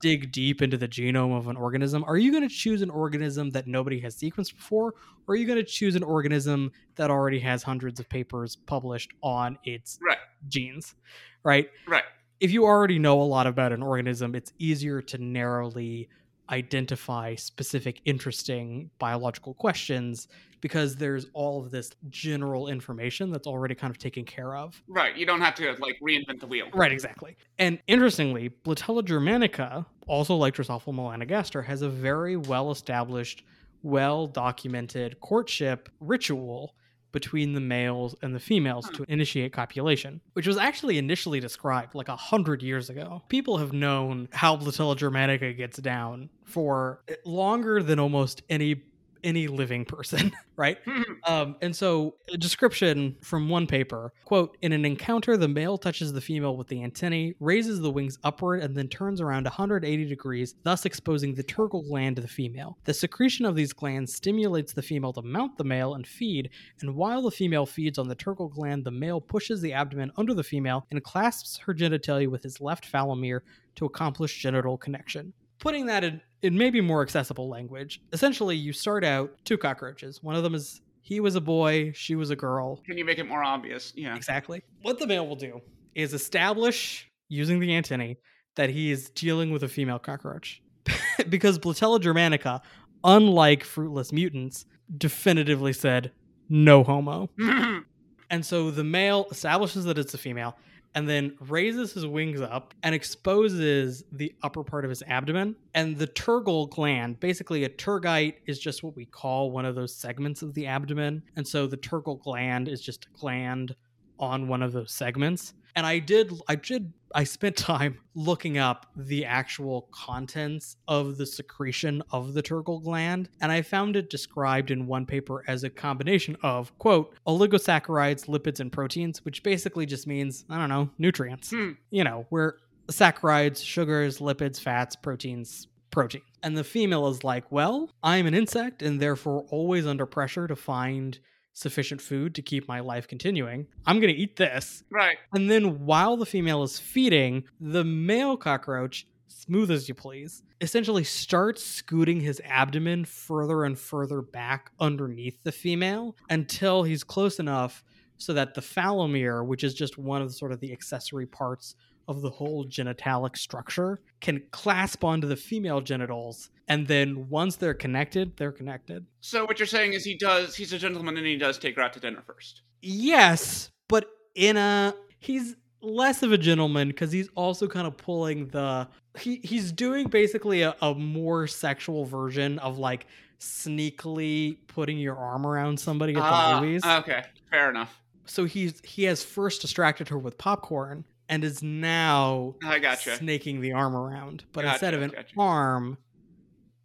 dig 0.00 0.32
deep 0.32 0.62
into 0.62 0.76
the 0.76 0.88
genome 0.88 1.36
of 1.36 1.48
an 1.48 1.56
organism, 1.56 2.04
are 2.04 2.16
you 2.18 2.30
going 2.30 2.46
to 2.46 2.54
choose 2.54 2.82
an 2.82 2.90
organism 2.90 3.50
that 3.50 3.66
nobody 3.66 3.98
has 4.00 4.14
sequenced 4.16 4.56
before, 4.56 4.94
or 5.26 5.32
are 5.32 5.36
you 5.36 5.46
going 5.46 5.58
to 5.58 5.64
choose 5.64 5.96
an 5.96 6.02
organism 6.02 6.70
that 6.96 7.10
already 7.10 7.38
has 7.40 7.62
hundreds 7.62 8.00
of 8.00 8.08
papers 8.08 8.56
published 8.56 9.12
on 9.22 9.58
its 9.64 9.98
Right. 10.02 10.18
genes? 10.48 10.94
Right? 11.42 11.68
Right. 11.86 12.04
If 12.40 12.50
you 12.50 12.64
already 12.64 12.98
know 12.98 13.20
a 13.20 13.24
lot 13.24 13.46
about 13.46 13.72
an 13.72 13.82
organism, 13.82 14.34
it's 14.34 14.52
easier 14.58 15.00
to 15.02 15.18
narrowly 15.18 16.08
identify 16.50 17.34
specific 17.34 18.00
interesting 18.04 18.90
biological 18.98 19.54
questions 19.54 20.28
because 20.60 20.96
there's 20.96 21.26
all 21.34 21.60
of 21.62 21.70
this 21.70 21.90
general 22.08 22.68
information 22.68 23.30
that's 23.30 23.46
already 23.46 23.74
kind 23.74 23.90
of 23.90 23.98
taken 23.98 24.24
care 24.24 24.56
of. 24.56 24.82
Right. 24.88 25.14
You 25.16 25.26
don't 25.26 25.42
have 25.42 25.54
to 25.56 25.72
like 25.78 25.98
reinvent 26.02 26.40
the 26.40 26.46
wheel. 26.46 26.68
Right, 26.72 26.90
exactly. 26.90 27.36
And 27.58 27.78
interestingly, 27.86 28.50
Blattella 28.64 29.02
germanica, 29.02 29.84
also 30.06 30.36
like 30.36 30.54
Drosophila 30.54 30.94
melanogaster, 30.94 31.64
has 31.64 31.82
a 31.82 31.88
very 31.90 32.36
well 32.36 32.70
established, 32.70 33.44
well 33.82 34.26
documented 34.26 35.20
courtship 35.20 35.90
ritual 36.00 36.74
between 37.14 37.54
the 37.54 37.60
males 37.60 38.14
and 38.22 38.34
the 38.34 38.40
females 38.40 38.90
to 38.90 39.04
hmm. 39.04 39.12
initiate 39.12 39.52
copulation, 39.52 40.20
which 40.34 40.46
was 40.46 40.58
actually 40.58 40.98
initially 40.98 41.40
described 41.40 41.94
like 41.94 42.08
a 42.08 42.16
hundred 42.16 42.62
years 42.62 42.90
ago. 42.90 43.22
People 43.28 43.56
have 43.56 43.72
known 43.72 44.28
how 44.32 44.56
Blattella 44.56 44.96
germanica 44.96 45.56
gets 45.56 45.78
down 45.78 46.28
for 46.44 47.04
longer 47.24 47.82
than 47.82 48.00
almost 48.00 48.42
any 48.50 48.82
any 49.24 49.48
living 49.48 49.84
person, 49.84 50.32
right? 50.56 50.78
Um, 51.24 51.56
and 51.60 51.74
so, 51.74 52.16
a 52.32 52.36
description 52.36 53.16
from 53.22 53.48
one 53.48 53.66
paper 53.66 54.12
quote, 54.24 54.56
in 54.62 54.72
an 54.72 54.84
encounter, 54.84 55.36
the 55.36 55.48
male 55.48 55.78
touches 55.78 56.12
the 56.12 56.20
female 56.20 56.56
with 56.56 56.68
the 56.68 56.82
antennae, 56.82 57.34
raises 57.40 57.80
the 57.80 57.90
wings 57.90 58.18
upward, 58.22 58.62
and 58.62 58.76
then 58.76 58.88
turns 58.88 59.20
around 59.20 59.44
180 59.44 60.04
degrees, 60.06 60.54
thus 60.62 60.84
exposing 60.84 61.34
the 61.34 61.42
tergal 61.42 61.86
gland 61.88 62.16
to 62.16 62.22
the 62.22 62.28
female. 62.28 62.78
The 62.84 62.94
secretion 62.94 63.46
of 63.46 63.56
these 63.56 63.72
glands 63.72 64.14
stimulates 64.14 64.72
the 64.72 64.82
female 64.82 65.12
to 65.14 65.22
mount 65.22 65.56
the 65.56 65.64
male 65.64 65.94
and 65.94 66.06
feed, 66.06 66.50
and 66.80 66.94
while 66.94 67.22
the 67.22 67.30
female 67.30 67.66
feeds 67.66 67.98
on 67.98 68.08
the 68.08 68.16
tergal 68.16 68.52
gland, 68.52 68.84
the 68.84 68.90
male 68.90 69.20
pushes 69.20 69.60
the 69.60 69.72
abdomen 69.72 70.12
under 70.16 70.34
the 70.34 70.44
female 70.44 70.86
and 70.90 71.02
clasps 71.02 71.58
her 71.58 71.74
genitalia 71.74 72.28
with 72.28 72.42
his 72.42 72.60
left 72.60 72.90
phallomere 72.90 73.40
to 73.76 73.86
accomplish 73.86 74.40
genital 74.40 74.78
connection. 74.78 75.32
Putting 75.58 75.86
that 75.86 76.04
in, 76.04 76.20
in 76.44 76.58
maybe 76.58 76.82
more 76.82 77.00
accessible 77.00 77.48
language, 77.48 78.02
essentially 78.12 78.54
you 78.54 78.70
start 78.72 79.02
out 79.02 79.32
two 79.46 79.56
cockroaches. 79.56 80.22
One 80.22 80.36
of 80.36 80.42
them 80.42 80.54
is 80.54 80.82
he 81.00 81.18
was 81.18 81.36
a 81.36 81.40
boy, 81.40 81.92
she 81.94 82.16
was 82.16 82.28
a 82.28 82.36
girl. 82.36 82.76
Can 82.84 82.98
you 82.98 83.04
make 83.04 83.18
it 83.18 83.26
more 83.26 83.42
obvious? 83.42 83.94
Yeah. 83.96 84.14
Exactly. 84.14 84.62
What 84.82 84.98
the 84.98 85.06
male 85.06 85.26
will 85.26 85.36
do 85.36 85.62
is 85.94 86.12
establish, 86.12 87.10
using 87.28 87.60
the 87.60 87.74
antennae, 87.74 88.18
that 88.56 88.68
he 88.68 88.90
is 88.90 89.08
dealing 89.10 89.52
with 89.52 89.62
a 89.62 89.68
female 89.68 89.98
cockroach. 89.98 90.62
because 91.30 91.58
Blattella 91.58 91.98
germanica, 91.98 92.60
unlike 93.04 93.64
fruitless 93.64 94.12
mutants, 94.12 94.66
definitively 94.98 95.72
said 95.72 96.12
no 96.50 96.84
homo. 96.84 97.30
And 98.30 98.44
so 98.44 98.70
the 98.70 98.82
male 98.82 99.26
establishes 99.30 99.84
that 99.84 99.96
it's 99.96 100.12
a 100.14 100.18
female 100.18 100.56
and 100.94 101.08
then 101.08 101.36
raises 101.48 101.92
his 101.92 102.06
wings 102.06 102.40
up 102.40 102.74
and 102.82 102.94
exposes 102.94 104.04
the 104.12 104.34
upper 104.42 104.62
part 104.62 104.84
of 104.84 104.90
his 104.90 105.02
abdomen. 105.06 105.56
And 105.74 105.98
the 105.98 106.06
tergal 106.06 106.70
gland, 106.70 107.18
basically, 107.20 107.64
a 107.64 107.68
tergite 107.68 108.34
is 108.46 108.58
just 108.58 108.82
what 108.82 108.94
we 108.94 109.04
call 109.04 109.50
one 109.50 109.64
of 109.64 109.74
those 109.74 109.94
segments 109.94 110.42
of 110.42 110.54
the 110.54 110.66
abdomen. 110.66 111.22
And 111.36 111.46
so 111.46 111.66
the 111.66 111.76
tergal 111.76 112.20
gland 112.20 112.68
is 112.68 112.80
just 112.80 113.06
a 113.06 113.18
gland 113.18 113.74
on 114.18 114.46
one 114.46 114.62
of 114.62 114.72
those 114.72 114.92
segments. 114.92 115.54
And 115.76 115.84
I 115.84 115.98
did, 115.98 116.32
I 116.48 116.54
did, 116.54 116.92
I 117.14 117.24
spent 117.24 117.56
time 117.56 117.98
looking 118.14 118.58
up 118.58 118.86
the 118.96 119.24
actual 119.24 119.88
contents 119.92 120.76
of 120.88 121.16
the 121.16 121.26
secretion 121.26 122.02
of 122.10 122.34
the 122.34 122.42
tergal 122.42 122.82
gland, 122.82 123.28
and 123.40 123.50
I 123.50 123.62
found 123.62 123.96
it 123.96 124.10
described 124.10 124.70
in 124.70 124.86
one 124.86 125.06
paper 125.06 125.44
as 125.46 125.64
a 125.64 125.70
combination 125.70 126.36
of, 126.42 126.76
quote, 126.78 127.14
oligosaccharides, 127.26 128.26
lipids, 128.26 128.60
and 128.60 128.72
proteins, 128.72 129.24
which 129.24 129.42
basically 129.42 129.86
just 129.86 130.06
means, 130.06 130.44
I 130.50 130.58
don't 130.58 130.68
know, 130.68 130.90
nutrients. 130.98 131.50
Hmm. 131.50 131.72
You 131.90 132.04
know, 132.04 132.26
where 132.30 132.56
saccharides, 132.88 133.64
sugars, 133.64 134.18
lipids, 134.18 134.60
fats, 134.60 134.96
proteins, 134.96 135.68
protein. 135.90 136.22
And 136.42 136.56
the 136.56 136.64
female 136.64 137.06
is 137.08 137.24
like, 137.24 137.50
well, 137.50 137.90
I'm 138.02 138.26
an 138.26 138.34
insect 138.34 138.82
and 138.82 139.00
therefore 139.00 139.46
always 139.50 139.86
under 139.86 140.06
pressure 140.06 140.46
to 140.46 140.56
find 140.56 141.18
sufficient 141.54 142.00
food 142.00 142.34
to 142.34 142.42
keep 142.42 142.68
my 142.68 142.80
life 142.80 143.08
continuing. 143.08 143.66
I'm 143.86 144.00
going 144.00 144.12
to 144.12 144.20
eat 144.20 144.36
this. 144.36 144.84
Right. 144.90 145.16
And 145.32 145.50
then 145.50 145.86
while 145.86 146.16
the 146.16 146.26
female 146.26 146.62
is 146.62 146.78
feeding, 146.78 147.44
the 147.60 147.84
male 147.84 148.36
cockroach, 148.36 149.06
smooth 149.28 149.70
as 149.70 149.88
you 149.88 149.94
please, 149.94 150.42
essentially 150.60 151.04
starts 151.04 151.64
scooting 151.64 152.20
his 152.20 152.40
abdomen 152.44 153.04
further 153.04 153.64
and 153.64 153.78
further 153.78 154.20
back 154.20 154.70
underneath 154.80 155.42
the 155.44 155.52
female 155.52 156.16
until 156.28 156.82
he's 156.82 157.04
close 157.04 157.38
enough 157.38 157.84
so 158.18 158.32
that 158.32 158.54
the 158.54 158.60
phallomere, 158.60 159.46
which 159.46 159.64
is 159.64 159.74
just 159.74 159.98
one 159.98 160.22
of 160.22 160.28
the, 160.28 160.34
sort 160.34 160.52
of 160.52 160.60
the 160.60 160.72
accessory 160.72 161.26
parts 161.26 161.74
of 162.06 162.20
the 162.20 162.30
whole 162.30 162.64
genitalic 162.64 163.36
structure, 163.36 164.00
can 164.20 164.42
clasp 164.50 165.04
onto 165.04 165.26
the 165.26 165.36
female 165.36 165.80
genitals. 165.80 166.50
And 166.68 166.86
then 166.86 167.28
once 167.28 167.56
they're 167.56 167.74
connected, 167.74 168.36
they're 168.36 168.52
connected. 168.52 169.04
So 169.20 169.44
what 169.44 169.58
you're 169.58 169.66
saying 169.66 169.92
is 169.92 170.04
he 170.04 170.16
does. 170.16 170.54
He's 170.56 170.72
a 170.72 170.78
gentleman 170.78 171.16
and 171.18 171.26
he 171.26 171.36
does 171.36 171.58
take 171.58 171.76
her 171.76 171.82
out 171.82 171.92
to 171.94 172.00
dinner 172.00 172.22
first. 172.26 172.62
Yes, 172.80 173.70
but 173.88 174.08
in 174.34 174.56
a 174.56 174.94
he's 175.20 175.56
less 175.82 176.22
of 176.22 176.32
a 176.32 176.38
gentleman 176.38 176.88
because 176.88 177.12
he's 177.12 177.28
also 177.34 177.66
kind 177.68 177.86
of 177.86 177.96
pulling 177.98 178.48
the 178.48 178.88
he 179.18 179.36
he's 179.44 179.70
doing 179.72 180.08
basically 180.08 180.62
a, 180.62 180.74
a 180.80 180.94
more 180.94 181.46
sexual 181.46 182.06
version 182.06 182.58
of 182.60 182.78
like 182.78 183.06
sneakily 183.38 184.56
putting 184.66 184.98
your 184.98 185.16
arm 185.16 185.46
around 185.46 185.78
somebody 185.78 186.12
at 186.14 186.20
the 186.20 186.24
Ah, 186.24 186.60
movies. 186.60 186.84
Okay. 186.84 187.24
Fair 187.50 187.70
enough. 187.70 188.00
so 188.26 188.44
he's 188.44 188.80
he 188.84 189.04
has 189.04 189.22
first 189.22 189.60
distracted 189.60 190.08
her 190.08 190.18
with 190.18 190.38
popcorn 190.38 191.04
and 191.28 191.42
is 191.44 191.62
now 191.62 192.54
I 192.62 192.78
gotcha. 192.78 193.16
snaking 193.16 193.60
the 193.60 193.72
arm 193.72 193.96
around. 193.96 194.44
But 194.52 194.62
Gotcha, 194.62 194.74
instead 194.74 194.94
of 194.94 195.02
an 195.02 195.10
gotcha. 195.10 195.34
arm, 195.38 195.96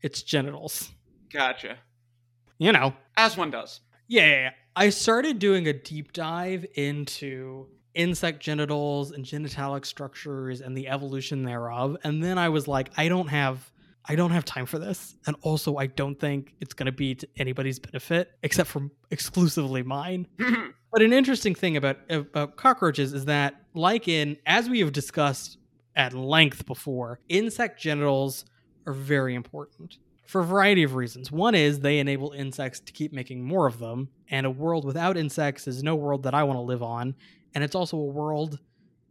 it's 0.02 0.22
genitals. 0.22 0.92
Gotcha. 1.32 1.78
You 2.58 2.72
know. 2.72 2.94
As 3.18 3.38
one 3.38 3.52
does. 3.52 3.82
Yeah, 4.08 4.26
yeah, 4.26 4.42
yeah. 4.42 4.52
I 4.76 4.90
started 4.90 5.40
doing 5.40 5.68
a 5.68 5.74
deep 5.74 6.14
dive 6.14 6.66
into 6.76 7.68
insect 7.94 8.40
genitals 8.40 9.12
and 9.12 9.26
genitalic 9.26 9.86
structures 9.86 10.62
and 10.62 10.76
the 10.76 10.88
evolution 10.88 11.44
thereof, 11.44 11.98
and 12.04 12.24
then 12.24 12.38
I 12.38 12.50
was 12.50 12.68
like, 12.68 12.92
I 12.98 13.08
don't 13.08 13.28
have 13.28 13.70
I 14.06 14.16
don't 14.16 14.32
have 14.32 14.44
time 14.44 14.66
for 14.66 14.80
this. 14.80 15.16
And 15.28 15.36
also 15.42 15.78
I 15.78 15.86
don't 15.86 16.20
think 16.20 16.56
it's 16.60 16.74
going 16.74 16.88
to 16.88 16.92
be 16.92 17.14
to 17.16 17.28
anybody's 17.38 17.78
benefit 17.78 18.32
except 18.42 18.70
for 18.70 18.90
exclusively 19.12 19.84
mine. 19.84 20.28
But 20.92 21.04
an 21.04 21.14
interesting 21.14 21.54
thing 21.54 21.78
about 21.78 21.98
about 22.10 22.56
cockroaches 22.56 23.14
is 23.14 23.26
that 23.26 23.62
like 23.76 24.08
in 24.08 24.38
as 24.48 24.68
we 24.68 24.80
have 24.80 24.92
discussed 24.92 25.60
at 25.96 26.14
length 26.14 26.66
before, 26.66 27.20
insect 27.30 27.80
genitals 27.80 28.46
are 28.88 28.94
very 28.94 29.36
important 29.36 29.98
for 30.26 30.42
a 30.42 30.46
variety 30.46 30.84
of 30.84 30.96
reasons. 30.96 31.32
One 31.32 31.56
is 31.56 31.80
they 31.80 32.00
enable 32.00 32.32
insects 32.34 32.80
to 32.82 32.94
keep 32.94 33.12
making 33.14 33.44
more 33.44 33.66
of 33.68 33.80
them, 33.80 34.10
and 34.30 34.46
a 34.46 34.50
world 34.52 34.86
without 34.86 35.18
insects 35.18 35.68
is 35.68 35.82
no 35.84 35.96
world 35.96 36.24
that 36.24 36.34
I 36.34 36.44
want 36.44 36.58
to 36.58 36.62
live 36.62 36.84
on, 36.84 37.16
and 37.56 37.64
it's 37.64 37.76
also 37.76 37.98
a 37.98 38.06
world 38.06 38.60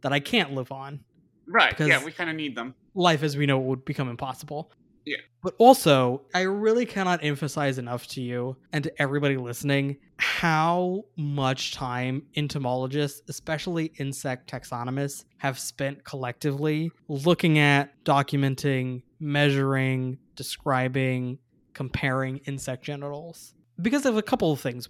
that 0.01 0.13
I 0.13 0.19
can't 0.19 0.53
live 0.53 0.71
on. 0.71 1.01
right. 1.47 1.71
Because- 1.71 1.87
Yeah, 1.89 2.03
we 2.05 2.11
kind 2.11 2.29
of 2.29 2.35
need 2.35 2.55
them. 2.55 2.75
Life 2.95 3.23
as 3.23 3.35
we 3.35 3.45
know 3.45 3.59
it 3.59 3.65
would 3.65 3.83
become 3.85 4.07
impossible. 4.09 4.71
Yeah. 5.05 5.17
But 5.41 5.55
also, 5.57 6.21
I 6.35 6.41
really 6.41 6.85
cannot 6.85 7.23
emphasize 7.23 7.77
enough 7.79 8.05
to 8.09 8.21
you 8.21 8.57
and 8.71 8.83
to 8.83 9.01
everybody 9.01 9.35
listening 9.37 9.97
how 10.17 11.05
much 11.17 11.71
time 11.73 12.23
entomologists, 12.35 13.21
especially 13.29 13.85
insect 13.97 14.51
taxonomists, 14.51 15.23
have 15.37 15.57
spent 15.57 16.03
collectively 16.03 16.91
looking 17.07 17.57
at, 17.57 18.03
documenting, 18.05 19.01
measuring, 19.19 20.17
describing, 20.35 21.37
comparing 21.73 22.37
insect 22.45 22.83
genitals. 22.83 23.53
Because 23.81 24.05
of 24.05 24.17
a 24.17 24.21
couple 24.21 24.51
of 24.51 24.59
things. 24.59 24.89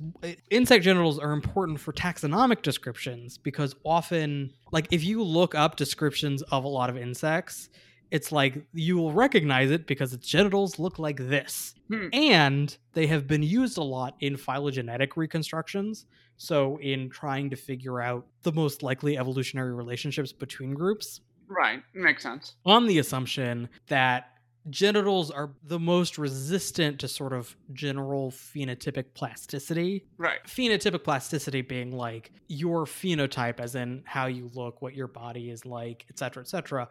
Insect 0.50 0.84
genitals 0.84 1.20
are 1.20 1.32
important 1.32 1.80
for 1.80 1.94
taxonomic 1.94 2.64
descriptions 2.64 3.38
because 3.38 3.76
often, 3.84 4.52
like, 4.72 4.88
if 4.90 5.04
you 5.04 5.22
look 5.22 5.54
up 5.54 5.76
descriptions 5.76 6.42
of 6.44 6.64
a 6.64 6.68
lot 6.68 6.90
of 6.90 6.98
insects, 6.98 7.70
it's 8.12 8.32
like 8.32 8.66
you 8.74 8.98
will 8.98 9.14
recognize 9.14 9.70
it 9.70 9.86
because 9.86 10.14
its 10.14 10.28
genitals 10.28 10.80
look 10.80 10.98
like 10.98 11.18
this. 11.18 11.76
Hmm. 11.90 12.08
And 12.14 12.78
they 12.94 13.06
have 13.08 13.28
been 13.28 13.44
used 13.44 13.78
a 13.78 13.84
lot 13.84 14.16
in 14.20 14.38
phylogenetic 14.38 15.16
reconstructions. 15.16 16.06
So, 16.38 16.78
in 16.78 17.10
trying 17.10 17.50
to 17.50 17.56
figure 17.56 18.02
out 18.02 18.26
the 18.44 18.54
most 18.54 18.82
likely 18.82 19.18
evolutionary 19.18 19.74
relationships 19.74 20.32
between 20.32 20.74
groups, 20.74 21.22
Right. 21.50 21.84
Makes 21.94 22.24
sense. 22.24 22.54
on 22.66 22.88
the 22.88 23.00
assumption 23.00 23.68
that 23.88 24.28
genitals 24.70 25.32
are 25.32 25.50
the 25.64 25.80
most 25.80 26.18
resistant 26.18 27.00
to 27.00 27.08
sort 27.08 27.34
of 27.34 27.56
general 27.74 28.30
phenotypic 28.32 29.06
plasticity. 29.16 30.06
Right. 30.18 30.40
Phenotypic 30.46 31.04
plasticity 31.04 31.62
being 31.62 31.92
like 31.92 32.32
your 32.48 32.86
phenotype, 32.86 33.60
as 33.60 33.76
in 33.76 34.04
how 34.06 34.28
you 34.28 34.52
look, 34.54 34.82
what 34.82 34.94
your 34.94 35.08
body 35.08 35.50
is 35.50 35.66
like, 35.66 36.06
et 36.10 36.20
cetera, 36.20 36.44
et 36.44 36.48
cetera, 36.48 36.88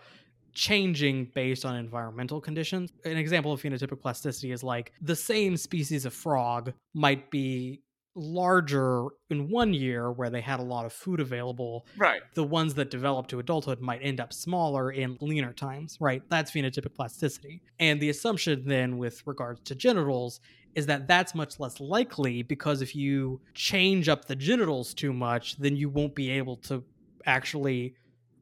changing 0.55 1.27
based 1.35 1.65
on 1.65 1.77
environmental 1.77 2.41
conditions. 2.41 2.91
An 3.05 3.17
example 3.17 3.53
of 3.53 3.63
phenotypic 3.63 4.01
plasticity 4.01 4.51
is 4.51 4.65
like 4.65 4.93
the 5.01 5.15
same 5.15 5.57
species 5.57 6.05
of 6.05 6.13
frog 6.13 6.73
might 6.95 7.31
be 7.31 7.83
larger 8.19 9.07
in 9.31 9.49
one 9.49 9.73
year 9.73 10.11
where 10.11 10.29
they 10.31 10.41
had 10.41 10.61
a 10.61 10.63
lot 10.63 10.85
of 10.85 10.93
food 10.93 11.21
available 11.21 11.87
Right. 11.97 12.21
the 12.35 12.45
ones 12.45 12.75
that 12.75 12.91
develop 12.91 13.27
to 13.29 13.39
adulthood 13.39 13.81
might 13.81 14.01
end 14.03 14.21
up 14.21 14.33
smaller 14.33 14.91
in 14.91 15.17
leaner 15.21 15.53
times, 15.53 15.97
right? 16.01 16.23
That's 16.29 16.51
phenotypic 16.51 16.95
plasticity. 16.95 17.63
And 17.79 18.01
the 18.01 18.11
assumption 18.11 18.63
then 18.67 18.99
with 18.99 19.23
regards 19.27 19.61
to 19.63 19.75
genitals 19.75 20.41
is 20.75 20.87
that 20.87 21.09
that's 21.09 21.35
much 21.35 21.59
less 21.59 21.81
likely 21.81 22.43
because 22.43 22.83
if 22.83 22.95
you 22.95 23.41
change 23.55 24.09
up 24.09 24.27
the 24.27 24.37
genitals 24.37 24.93
too 24.95 25.13
much, 25.13 25.57
then 25.57 25.77
you 25.77 25.89
won't 25.89 26.15
be 26.15 26.31
able 26.31 26.57
to 26.57 26.85
actually 27.27 27.95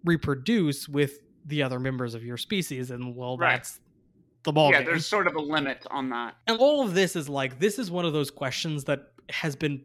reproduce 0.05 0.89
with 0.89 1.21
the 1.47 1.63
other 1.63 1.79
members 1.79 2.15
of 2.15 2.25
your 2.25 2.37
species 2.37 2.91
and 2.91 3.15
well 3.15 3.37
Right. 3.37 3.53
that's 3.57 3.81
the 4.43 4.53
ball 4.53 4.71
yeah, 4.71 4.79
game. 4.79 4.87
there's 4.87 5.07
sort 5.07 5.27
of 5.27 5.35
a 5.35 5.41
limit 5.41 5.85
on 5.91 6.11
that. 6.11 6.37
And 6.47 6.59
all 6.59 6.85
of 6.85 6.95
this 6.95 7.17
is 7.17 7.29
like 7.29 7.59
this 7.59 7.79
is 7.79 7.91
one 7.91 8.05
of 8.05 8.13
those 8.13 8.31
questions 8.31 8.85
that 8.85 9.13
has 9.31 9.57
been 9.57 9.83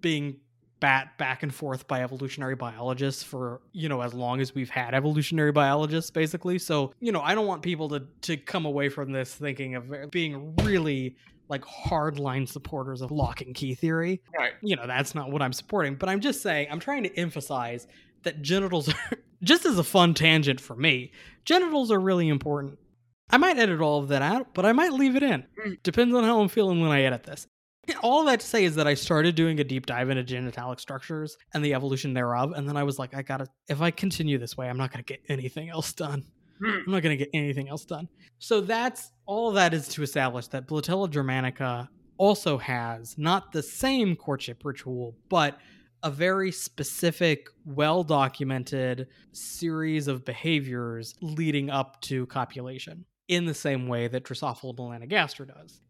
being 0.00 0.36
bat 0.80 1.16
back 1.18 1.42
and 1.42 1.54
forth 1.54 1.86
by 1.86 2.02
evolutionary 2.02 2.54
biologists 2.56 3.22
for 3.22 3.60
you 3.72 3.88
know 3.88 4.00
as 4.00 4.14
long 4.14 4.40
as 4.40 4.54
we've 4.54 4.70
had 4.70 4.94
evolutionary 4.94 5.52
biologists 5.52 6.10
basically. 6.10 6.58
So 6.58 6.92
you 7.00 7.12
know 7.12 7.20
i 7.20 7.34
don't 7.34 7.46
want 7.46 7.62
people 7.62 7.88
to 7.90 8.02
to 8.22 8.36
come 8.36 8.64
away 8.64 8.88
from 8.88 9.12
this 9.12 9.34
thinking 9.34 9.74
of 9.74 10.10
being 10.10 10.54
really 10.62 11.16
like 11.48 11.62
hardline 11.62 12.48
supporters 12.48 13.02
of 13.02 13.10
lock 13.10 13.40
and 13.42 13.54
key 13.54 13.74
theory. 13.74 14.22
Right. 14.36 14.52
you 14.62 14.76
know 14.76 14.86
that's 14.86 15.14
not 15.14 15.30
what 15.30 15.42
i'm 15.42 15.52
supporting 15.52 15.96
but 15.96 16.08
i'm 16.08 16.20
just 16.20 16.42
saying 16.42 16.68
i'm 16.70 16.80
trying 16.80 17.02
to 17.02 17.14
emphasize 17.18 17.86
that 18.22 18.40
genitals 18.40 18.88
are 18.88 19.18
just 19.42 19.66
as 19.66 19.78
a 19.78 19.84
fun 19.84 20.14
tangent 20.14 20.60
for 20.60 20.74
me 20.76 21.12
genitals 21.44 21.90
are 21.90 22.00
really 22.00 22.28
important. 22.28 22.78
I 23.32 23.36
might 23.36 23.58
edit 23.58 23.80
all 23.80 23.98
of 24.00 24.08
that 24.08 24.22
out 24.22 24.54
but 24.54 24.64
i 24.64 24.72
might 24.72 24.92
leave 24.92 25.16
it 25.16 25.22
in. 25.22 25.44
Mm. 25.66 25.82
depends 25.82 26.14
on 26.14 26.24
how 26.24 26.40
i'm 26.40 26.48
feeling 26.48 26.80
when 26.80 26.90
i 26.90 27.02
edit 27.02 27.24
this 27.24 27.46
all 28.02 28.24
that 28.24 28.40
to 28.40 28.46
say 28.46 28.64
is 28.64 28.74
that 28.74 28.86
i 28.86 28.94
started 28.94 29.34
doing 29.34 29.60
a 29.60 29.64
deep 29.64 29.86
dive 29.86 30.10
into 30.10 30.22
genitalic 30.22 30.80
structures 30.80 31.36
and 31.54 31.64
the 31.64 31.74
evolution 31.74 32.14
thereof 32.14 32.52
and 32.56 32.68
then 32.68 32.76
i 32.76 32.82
was 32.82 32.98
like 32.98 33.14
i 33.14 33.22
gotta 33.22 33.46
if 33.68 33.80
i 33.80 33.90
continue 33.90 34.38
this 34.38 34.56
way 34.56 34.68
i'm 34.68 34.78
not 34.78 34.92
gonna 34.92 35.02
get 35.02 35.20
anything 35.28 35.68
else 35.68 35.92
done 35.92 36.24
Hmm. 36.60 36.80
I'm 36.86 36.92
not 36.92 37.02
to 37.02 37.16
get 37.16 37.30
anything 37.32 37.68
else 37.68 37.84
done. 37.84 38.08
So 38.38 38.60
that's 38.60 39.12
all 39.26 39.52
that 39.52 39.72
is 39.72 39.88
to 39.88 40.02
establish 40.02 40.48
that 40.48 40.68
Blattella 40.68 41.10
Germanica 41.10 41.88
also 42.18 42.58
has 42.58 43.16
not 43.16 43.50
the 43.52 43.62
same 43.62 44.14
courtship 44.14 44.62
ritual, 44.64 45.16
but 45.30 45.58
a 46.02 46.10
very 46.10 46.52
specific, 46.52 47.48
well 47.64 48.04
documented 48.04 49.08
series 49.32 50.06
of 50.06 50.24
behaviors 50.24 51.14
leading 51.22 51.70
up 51.70 52.00
to 52.02 52.26
copulation 52.26 53.04
in 53.28 53.46
the 53.46 53.54
same 53.54 53.86
way 53.86 54.08
that 54.08 54.24
Drosophila 54.24 54.76
melanogaster 54.76 55.46
does. 55.46 55.80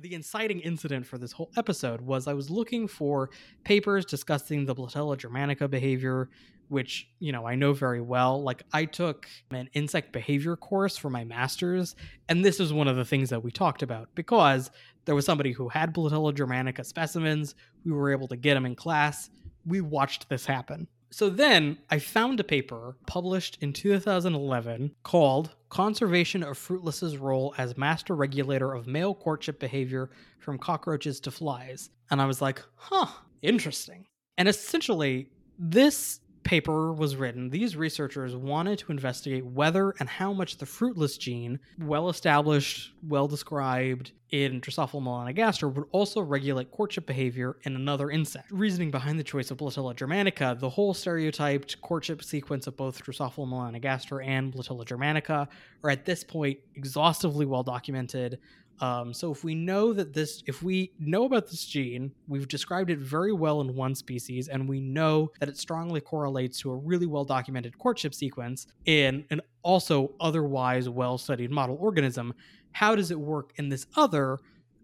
The 0.00 0.14
inciting 0.14 0.60
incident 0.60 1.04
for 1.04 1.18
this 1.18 1.30
whole 1.30 1.50
episode 1.58 2.00
was 2.00 2.26
I 2.26 2.32
was 2.32 2.48
looking 2.48 2.88
for 2.88 3.28
papers 3.64 4.06
discussing 4.06 4.64
the 4.64 4.74
Blattella 4.74 5.14
germanica 5.14 5.68
behavior, 5.68 6.30
which, 6.68 7.06
you 7.18 7.32
know, 7.32 7.46
I 7.46 7.54
know 7.54 7.74
very 7.74 8.00
well. 8.00 8.42
Like, 8.42 8.62
I 8.72 8.86
took 8.86 9.26
an 9.50 9.68
insect 9.74 10.10
behavior 10.12 10.56
course 10.56 10.96
for 10.96 11.10
my 11.10 11.24
master's, 11.24 11.96
and 12.30 12.42
this 12.42 12.60
is 12.60 12.72
one 12.72 12.88
of 12.88 12.96
the 12.96 13.04
things 13.04 13.28
that 13.28 13.44
we 13.44 13.50
talked 13.50 13.82
about 13.82 14.08
because 14.14 14.70
there 15.04 15.14
was 15.14 15.26
somebody 15.26 15.52
who 15.52 15.68
had 15.68 15.92
Blattella 15.92 16.34
germanica 16.34 16.86
specimens. 16.86 17.54
We 17.84 17.92
were 17.92 18.10
able 18.10 18.28
to 18.28 18.36
get 18.36 18.54
them 18.54 18.64
in 18.64 18.76
class. 18.76 19.28
We 19.66 19.82
watched 19.82 20.30
this 20.30 20.46
happen. 20.46 20.88
So 21.12 21.28
then 21.28 21.78
I 21.90 21.98
found 21.98 22.38
a 22.38 22.44
paper 22.44 22.96
published 23.06 23.58
in 23.60 23.72
2011 23.72 24.94
called 25.02 25.50
Conservation 25.68 26.44
of 26.44 26.56
Fruitless's 26.56 27.16
Role 27.16 27.52
as 27.58 27.76
Master 27.76 28.14
Regulator 28.14 28.72
of 28.72 28.86
Male 28.86 29.14
Courtship 29.14 29.58
Behavior 29.58 30.10
from 30.38 30.58
Cockroaches 30.58 31.18
to 31.20 31.32
Flies. 31.32 31.90
And 32.10 32.22
I 32.22 32.26
was 32.26 32.40
like, 32.40 32.62
huh, 32.76 33.08
interesting. 33.42 34.06
And 34.38 34.48
essentially, 34.48 35.28
this 35.58 36.20
paper 36.42 36.92
was 36.92 37.16
written, 37.16 37.50
these 37.50 37.76
researchers 37.76 38.34
wanted 38.34 38.78
to 38.80 38.92
investigate 38.92 39.44
whether 39.44 39.90
and 39.98 40.08
how 40.08 40.32
much 40.32 40.56
the 40.56 40.66
fruitless 40.66 41.18
gene, 41.18 41.58
well 41.78 42.08
established, 42.08 42.92
well 43.06 43.28
described 43.28 44.12
in 44.30 44.60
Drosophila 44.60 45.02
melanogaster, 45.02 45.72
would 45.72 45.86
also 45.92 46.20
regulate 46.20 46.70
courtship 46.70 47.06
behavior 47.06 47.56
in 47.64 47.74
another 47.74 48.10
insect. 48.10 48.50
Reasoning 48.50 48.90
behind 48.90 49.18
the 49.18 49.24
choice 49.24 49.50
of 49.50 49.58
Blattella 49.58 49.94
germanica, 49.94 50.58
the 50.58 50.70
whole 50.70 50.94
stereotyped 50.94 51.80
courtship 51.80 52.22
sequence 52.22 52.66
of 52.66 52.76
both 52.76 53.04
Drosophila 53.04 53.48
melanogaster 53.48 54.24
and 54.24 54.52
Blattella 54.52 54.84
germanica 54.84 55.48
are 55.82 55.90
at 55.90 56.04
this 56.04 56.22
point 56.22 56.58
exhaustively 56.74 57.44
well 57.46 57.62
documented. 57.62 58.38
Um, 58.80 59.12
so 59.12 59.30
if 59.30 59.44
we 59.44 59.54
know 59.54 59.92
that 59.92 60.14
this, 60.14 60.42
if 60.46 60.62
we 60.62 60.92
know 60.98 61.24
about 61.24 61.48
this 61.48 61.66
gene, 61.66 62.12
we've 62.28 62.48
described 62.48 62.90
it 62.90 62.98
very 62.98 63.32
well 63.32 63.60
in 63.60 63.74
one 63.74 63.94
species, 63.94 64.48
and 64.48 64.68
we 64.68 64.80
know 64.80 65.30
that 65.38 65.48
it 65.48 65.58
strongly 65.58 66.00
correlates 66.00 66.58
to 66.60 66.70
a 66.70 66.76
really 66.76 67.06
well 67.06 67.24
documented 67.24 67.78
courtship 67.78 68.14
sequence 68.14 68.66
in 68.86 69.24
an 69.30 69.40
also 69.62 70.12
otherwise 70.20 70.88
well 70.88 71.18
studied 71.18 71.50
model 71.50 71.76
organism. 71.78 72.34
How 72.72 72.94
does 72.94 73.10
it 73.10 73.20
work 73.20 73.52
in 73.56 73.68
this 73.68 73.86
other 73.96 74.38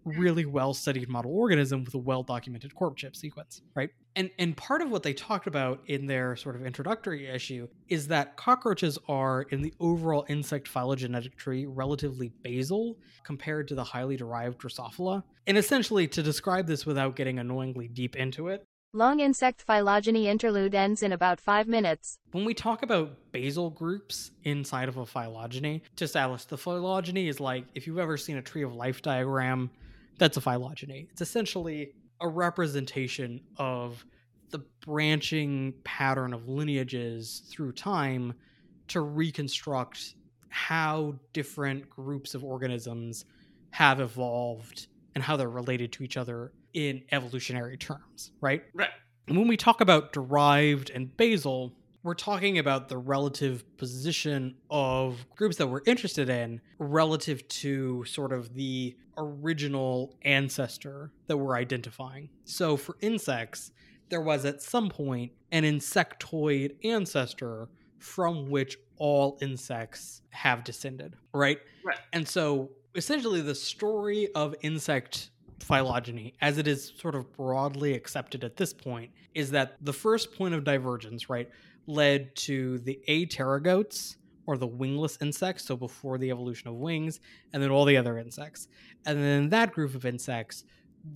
really 0.05 0.45
well 0.45 0.73
studied 0.73 1.09
model 1.09 1.31
organism 1.31 1.83
with 1.83 1.93
a 1.95 1.99
well 1.99 2.23
documented 2.23 2.73
courtship 2.75 3.15
sequence, 3.15 3.61
right? 3.75 3.89
And 4.17 4.31
and 4.39 4.57
part 4.57 4.81
of 4.81 4.89
what 4.89 5.03
they 5.03 5.13
talked 5.13 5.45
about 5.45 5.79
in 5.85 6.07
their 6.07 6.35
sort 6.35 6.55
of 6.55 6.65
introductory 6.65 7.27
issue 7.27 7.67
is 7.87 8.07
that 8.07 8.35
cockroaches 8.35 8.97
are 9.07 9.43
in 9.43 9.61
the 9.61 9.73
overall 9.79 10.25
insect 10.27 10.67
phylogenetic 10.67 11.37
tree 11.37 11.67
relatively 11.67 12.31
basal 12.41 12.97
compared 13.23 13.67
to 13.67 13.75
the 13.75 13.83
highly 13.83 14.17
derived 14.17 14.59
Drosophila. 14.59 15.21
And 15.45 15.55
essentially 15.55 16.07
to 16.07 16.23
describe 16.23 16.65
this 16.65 16.83
without 16.83 17.15
getting 17.15 17.37
annoyingly 17.37 17.87
deep 17.87 18.15
into 18.15 18.47
it, 18.47 18.63
Long 18.93 19.19
insect 19.19 19.61
phylogeny 19.61 20.27
interlude 20.27 20.73
ends 20.73 21.03
in 21.03 21.11
about 21.11 21.39
5 21.39 21.67
minutes. 21.67 22.17
when 22.31 22.45
we 22.45 22.55
talk 22.55 22.81
about 22.81 23.31
basal 23.31 23.69
groups 23.69 24.31
inside 24.43 24.89
of 24.89 24.97
a 24.97 25.05
phylogeny, 25.05 25.83
to 25.97 26.05
establish 26.05 26.45
the 26.45 26.57
phylogeny 26.57 27.27
is 27.27 27.39
like 27.39 27.65
if 27.75 27.85
you've 27.85 27.99
ever 27.99 28.17
seen 28.17 28.37
a 28.37 28.41
tree 28.41 28.63
of 28.63 28.73
life 28.73 29.03
diagram, 29.03 29.69
that's 30.17 30.37
a 30.37 30.41
phylogeny. 30.41 31.07
It's 31.11 31.21
essentially 31.21 31.93
a 32.21 32.27
representation 32.27 33.41
of 33.57 34.05
the 34.49 34.59
branching 34.85 35.73
pattern 35.83 36.33
of 36.33 36.47
lineages 36.47 37.43
through 37.49 37.73
time 37.73 38.33
to 38.87 39.01
reconstruct 39.01 40.15
how 40.49 41.13
different 41.33 41.89
groups 41.89 42.33
of 42.33 42.43
organisms 42.43 43.25
have 43.71 43.99
evolved 43.99 44.87
and 45.13 45.23
how 45.23 45.35
they're 45.35 45.49
related 45.49 45.91
to 45.91 46.03
each 46.03 46.17
other 46.17 46.51
in 46.73 47.03
evolutionary 47.11 47.77
terms, 47.77 48.31
right? 48.39 48.63
Right. 48.73 48.89
And 49.27 49.37
when 49.37 49.47
we 49.47 49.57
talk 49.57 49.81
about 49.81 50.13
derived 50.13 50.89
and 50.89 51.15
basal, 51.17 51.73
we're 52.03 52.13
talking 52.13 52.57
about 52.59 52.89
the 52.89 52.97
relative 52.97 53.63
position 53.77 54.55
of 54.69 55.25
groups 55.35 55.57
that 55.57 55.67
we're 55.67 55.81
interested 55.85 56.29
in 56.29 56.61
relative 56.79 57.47
to 57.47 58.05
sort 58.05 58.31
of 58.31 58.53
the 58.53 58.95
original 59.17 60.15
ancestor 60.21 61.11
that 61.27 61.37
we're 61.37 61.55
identifying. 61.55 62.29
So 62.45 62.77
for 62.77 62.97
insects, 63.01 63.71
there 64.09 64.21
was 64.21 64.45
at 64.45 64.61
some 64.61 64.89
point 64.89 65.31
an 65.51 65.63
insectoid 65.63 66.75
ancestor 66.85 67.67
from 67.99 68.49
which 68.49 68.77
all 68.97 69.37
insects 69.41 70.21
have 70.29 70.63
descended, 70.63 71.15
right? 71.33 71.59
Right. 71.83 71.97
And 72.13 72.27
so 72.27 72.69
essentially 72.95 73.41
the 73.41 73.55
story 73.55 74.29
of 74.33 74.55
insect 74.61 75.31
phylogeny, 75.59 76.33
as 76.41 76.57
it 76.57 76.67
is 76.67 76.93
sort 76.99 77.15
of 77.15 77.31
broadly 77.33 77.93
accepted 77.93 78.43
at 78.43 78.55
this 78.55 78.73
point, 78.73 79.11
is 79.33 79.51
that 79.51 79.75
the 79.81 79.93
first 79.93 80.33
point 80.35 80.53
of 80.53 80.63
divergence, 80.63 81.29
right, 81.29 81.49
led 81.87 82.35
to 82.35 82.77
the 82.79 82.99
apterygotes 83.07 84.17
or 84.45 84.57
the 84.57 84.67
wingless 84.67 85.17
insects, 85.21 85.65
so 85.65 85.75
before 85.75 86.17
the 86.17 86.29
evolution 86.31 86.69
of 86.69 86.75
wings, 86.75 87.19
and 87.51 87.61
then 87.61 87.69
all 87.69 87.85
the 87.85 87.97
other 87.97 88.17
insects. 88.17 88.67
And 89.05 89.21
then 89.21 89.49
that 89.49 89.73
group 89.73 89.93
of 89.95 90.05
insects 90.05 90.63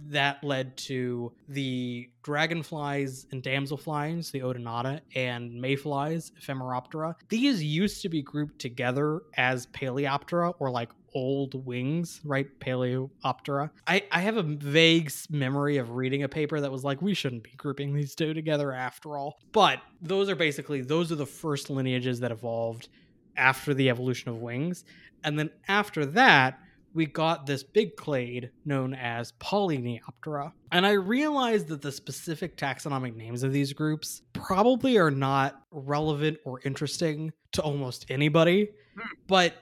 that 0.07 0.43
led 0.43 0.77
to 0.77 1.31
the 1.49 2.09
dragonflies 2.23 3.27
and 3.31 3.43
damselflies, 3.43 4.31
the 4.31 4.39
Odonata, 4.39 5.01
and 5.15 5.59
mayflies, 5.59 6.31
Ephemeroptera. 6.39 7.15
These 7.29 7.63
used 7.63 8.01
to 8.01 8.09
be 8.09 8.21
grouped 8.21 8.59
together 8.59 9.21
as 9.35 9.67
Paleoptera 9.67 10.53
or 10.59 10.69
like 10.71 10.91
old 11.13 11.65
wings, 11.65 12.21
right? 12.23 12.47
Paleoptera. 12.59 13.69
I, 13.87 14.03
I 14.11 14.21
have 14.21 14.37
a 14.37 14.43
vague 14.43 15.11
memory 15.29 15.77
of 15.77 15.91
reading 15.91 16.23
a 16.23 16.29
paper 16.29 16.59
that 16.59 16.71
was 16.71 16.83
like, 16.83 17.01
we 17.01 17.13
shouldn't 17.13 17.43
be 17.43 17.51
grouping 17.57 17.93
these 17.93 18.15
two 18.15 18.33
together 18.33 18.71
after 18.71 19.17
all. 19.17 19.39
But 19.51 19.79
those 20.01 20.29
are 20.29 20.35
basically, 20.35 20.81
those 20.81 21.11
are 21.11 21.15
the 21.15 21.25
first 21.25 21.69
lineages 21.69 22.19
that 22.21 22.31
evolved 22.31 22.89
after 23.37 23.73
the 23.73 23.89
evolution 23.89 24.29
of 24.29 24.37
wings. 24.37 24.85
And 25.23 25.37
then 25.37 25.51
after 25.67 26.05
that, 26.07 26.59
we 26.93 27.05
got 27.05 27.45
this 27.45 27.63
big 27.63 27.95
clade 27.95 28.51
known 28.65 28.93
as 28.93 29.31
Polyneoptera. 29.33 30.51
And 30.71 30.85
I 30.85 30.91
realized 30.91 31.67
that 31.69 31.81
the 31.81 31.91
specific 31.91 32.57
taxonomic 32.57 33.15
names 33.15 33.43
of 33.43 33.53
these 33.53 33.73
groups 33.73 34.21
probably 34.33 34.97
are 34.97 35.11
not 35.11 35.63
relevant 35.71 36.39
or 36.43 36.59
interesting 36.65 37.31
to 37.53 37.61
almost 37.61 38.05
anybody, 38.09 38.69
hmm. 38.95 39.07
but 39.27 39.53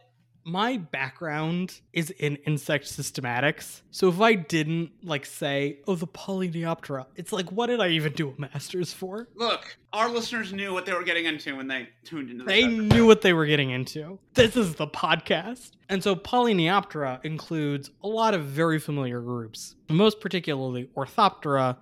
my 0.43 0.77
background 0.77 1.81
is 1.93 2.09
in 2.11 2.37
insect 2.37 2.85
systematics. 2.85 3.81
So 3.91 4.09
if 4.09 4.19
I 4.19 4.35
didn't 4.35 4.91
like 5.03 5.25
say, 5.25 5.79
oh, 5.87 5.95
the 5.95 6.07
Polyneoptera, 6.07 7.05
it's 7.15 7.31
like, 7.31 7.51
what 7.51 7.67
did 7.67 7.79
I 7.79 7.89
even 7.89 8.13
do 8.13 8.29
a 8.29 8.41
master's 8.41 8.93
for? 8.93 9.27
Look, 9.35 9.77
our 9.93 10.09
listeners 10.09 10.53
knew 10.53 10.73
what 10.73 10.85
they 10.85 10.93
were 10.93 11.03
getting 11.03 11.25
into 11.25 11.55
when 11.55 11.67
they 11.67 11.89
tuned 12.03 12.29
into. 12.29 12.43
They 12.45 12.63
episode. 12.63 12.93
knew 12.93 13.05
what 13.05 13.21
they 13.21 13.33
were 13.33 13.45
getting 13.45 13.69
into. 13.71 14.19
This 14.33 14.55
is 14.55 14.75
the 14.75 14.87
podcast. 14.87 15.71
And 15.89 16.03
so 16.03 16.15
Polyneoptera 16.15 17.23
includes 17.25 17.89
a 18.03 18.07
lot 18.07 18.33
of 18.33 18.45
very 18.45 18.79
familiar 18.79 19.21
groups, 19.21 19.75
most 19.89 20.19
particularly 20.19 20.89
Orthoptera, 20.95 21.77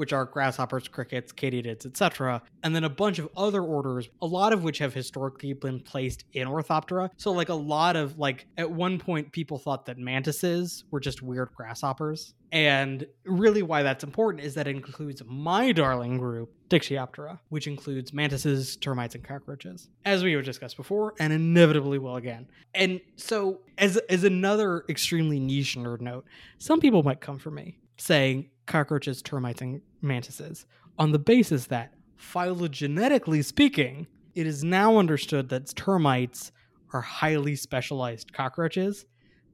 which 0.00 0.14
are 0.14 0.24
grasshoppers, 0.24 0.88
crickets, 0.88 1.30
katydids, 1.30 1.84
etc., 1.84 2.40
and 2.62 2.74
then 2.74 2.84
a 2.84 2.88
bunch 2.88 3.18
of 3.18 3.28
other 3.36 3.62
orders, 3.62 4.08
a 4.22 4.26
lot 4.26 4.54
of 4.54 4.64
which 4.64 4.78
have 4.78 4.94
historically 4.94 5.52
been 5.52 5.78
placed 5.78 6.24
in 6.32 6.48
Orthoptera. 6.48 7.10
So 7.18 7.32
like 7.32 7.50
a 7.50 7.54
lot 7.54 7.96
of 7.96 8.18
like 8.18 8.46
at 8.56 8.70
one 8.70 8.98
point 8.98 9.30
people 9.30 9.58
thought 9.58 9.84
that 9.84 9.98
mantises 9.98 10.84
were 10.90 11.00
just 11.00 11.20
weird 11.20 11.50
grasshoppers. 11.54 12.32
And 12.50 13.06
really 13.26 13.62
why 13.62 13.82
that's 13.82 14.02
important 14.02 14.42
is 14.42 14.54
that 14.54 14.66
it 14.66 14.74
includes 14.74 15.22
my 15.26 15.70
darling 15.70 16.16
group, 16.16 16.50
Dictyoptera, 16.70 17.38
which 17.50 17.66
includes 17.66 18.14
mantises, 18.14 18.76
termites, 18.76 19.14
and 19.14 19.22
cockroaches, 19.22 19.90
as 20.06 20.24
we 20.24 20.32
have 20.32 20.46
discussed 20.46 20.78
before, 20.78 21.12
and 21.20 21.30
inevitably 21.30 21.98
will 21.98 22.16
again. 22.16 22.48
And 22.74 23.02
so, 23.16 23.60
as 23.76 23.98
as 24.08 24.24
another 24.24 24.86
extremely 24.88 25.38
niche 25.38 25.76
nerd 25.76 26.00
note, 26.00 26.24
some 26.56 26.80
people 26.80 27.02
might 27.02 27.20
come 27.20 27.38
for 27.38 27.50
me 27.50 27.76
saying 28.00 28.48
cockroaches, 28.70 29.20
termites, 29.20 29.60
and 29.60 29.82
mantises 30.00 30.64
on 30.96 31.10
the 31.10 31.18
basis 31.18 31.66
that, 31.66 31.92
phylogenetically 32.18 33.44
speaking, 33.44 34.06
it 34.34 34.46
is 34.46 34.62
now 34.62 34.96
understood 34.96 35.48
that 35.48 35.74
termites 35.74 36.52
are 36.92 37.00
highly 37.00 37.56
specialized 37.56 38.32
cockroaches. 38.32 39.06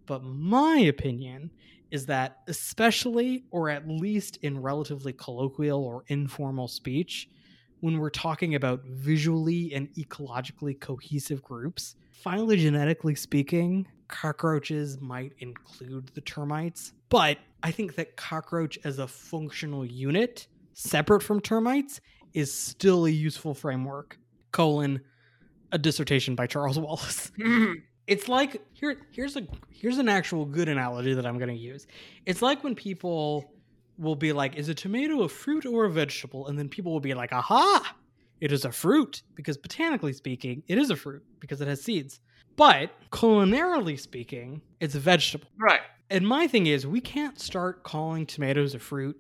But 0.05 0.23
my 0.23 0.79
opinion 0.81 1.51
is 1.91 2.05
that, 2.07 2.41
especially 2.47 3.45
or 3.51 3.71
at 3.71 3.89
least 3.89 4.39
in 4.43 4.61
relatively 4.61 5.15
colloquial 5.15 5.83
or 5.83 6.05
informal 6.09 6.69
speech, 6.69 7.29
when 7.81 7.99
we're 7.99 8.11
talking 8.11 8.55
about 8.55 8.85
visually 8.85 9.73
and 9.73 9.89
ecologically 9.95 10.79
cohesive 10.79 11.43
groups, 11.43 11.97
phylogenetically 12.25 13.17
speaking, 13.17 13.87
cockroaches 14.09 15.01
might 15.01 15.33
include 15.39 16.09
the 16.15 16.21
termites. 16.21 16.93
But 17.09 17.39
I 17.67 17.73
think 17.73 17.97
that 17.97 18.17
cockroach 18.17 18.79
as 18.85 19.01
a 19.01 19.09
functional 19.09 19.85
unit, 19.85 20.47
separate 20.75 21.21
from 21.21 21.41
termites, 21.41 22.01
is 22.33 22.55
still 22.55 23.07
a 23.07 23.11
useful 23.11 23.55
framework. 23.55 24.21
Colon, 24.53 25.01
a 25.73 25.79
dissertation 25.79 26.37
by 26.37 26.47
Charles 26.47 26.79
Wallace 26.85 27.33
it's 28.07 28.29
like 28.29 28.63
here 28.73 28.97
here's 29.11 29.35
a 29.35 29.43
here's 29.69 29.99
an 29.99 30.09
actual 30.09 30.45
good 30.45 30.69
analogy 30.69 31.13
that 31.13 31.27
I'm 31.27 31.39
going 31.39 31.51
to 31.51 31.57
use. 31.57 31.89
It's 32.25 32.41
like 32.41 32.63
when 32.63 32.77
people 32.77 33.53
will 33.99 34.15
be 34.15 34.33
like 34.33 34.55
is 34.55 34.69
a 34.69 34.75
tomato 34.75 35.23
a 35.23 35.29
fruit 35.29 35.67
or 35.67 35.87
a 35.87 35.91
vegetable 35.91 36.47
and 36.47 36.57
then 36.57 36.69
people 36.69 36.93
will 36.93 37.01
be 37.01 37.15
like 37.15 37.33
aha 37.33 37.97
it 38.41 38.53
is 38.53 38.65
a 38.65 38.71
fruit 38.71 39.23
because 39.35 39.57
botanically 39.57 40.13
speaking 40.13 40.63
it 40.69 40.79
is 40.79 40.91
a 40.91 40.97
fruit 40.97 41.25
because 41.41 41.61
it 41.61 41.67
has 41.67 41.83
seeds. 41.83 42.21
But 42.55 42.93
culinarily 43.11 43.99
speaking 43.99 44.63
it's 44.79 44.95
a 44.95 45.01
vegetable. 45.01 45.49
right. 45.59 45.81
And 46.11 46.27
my 46.27 46.47
thing 46.47 46.67
is 46.67 46.87
we 46.87 47.01
can't 47.01 47.39
start 47.41 47.83
calling 47.83 48.27
tomatoes 48.27 48.75
a 48.75 48.79
fruit 48.79 49.17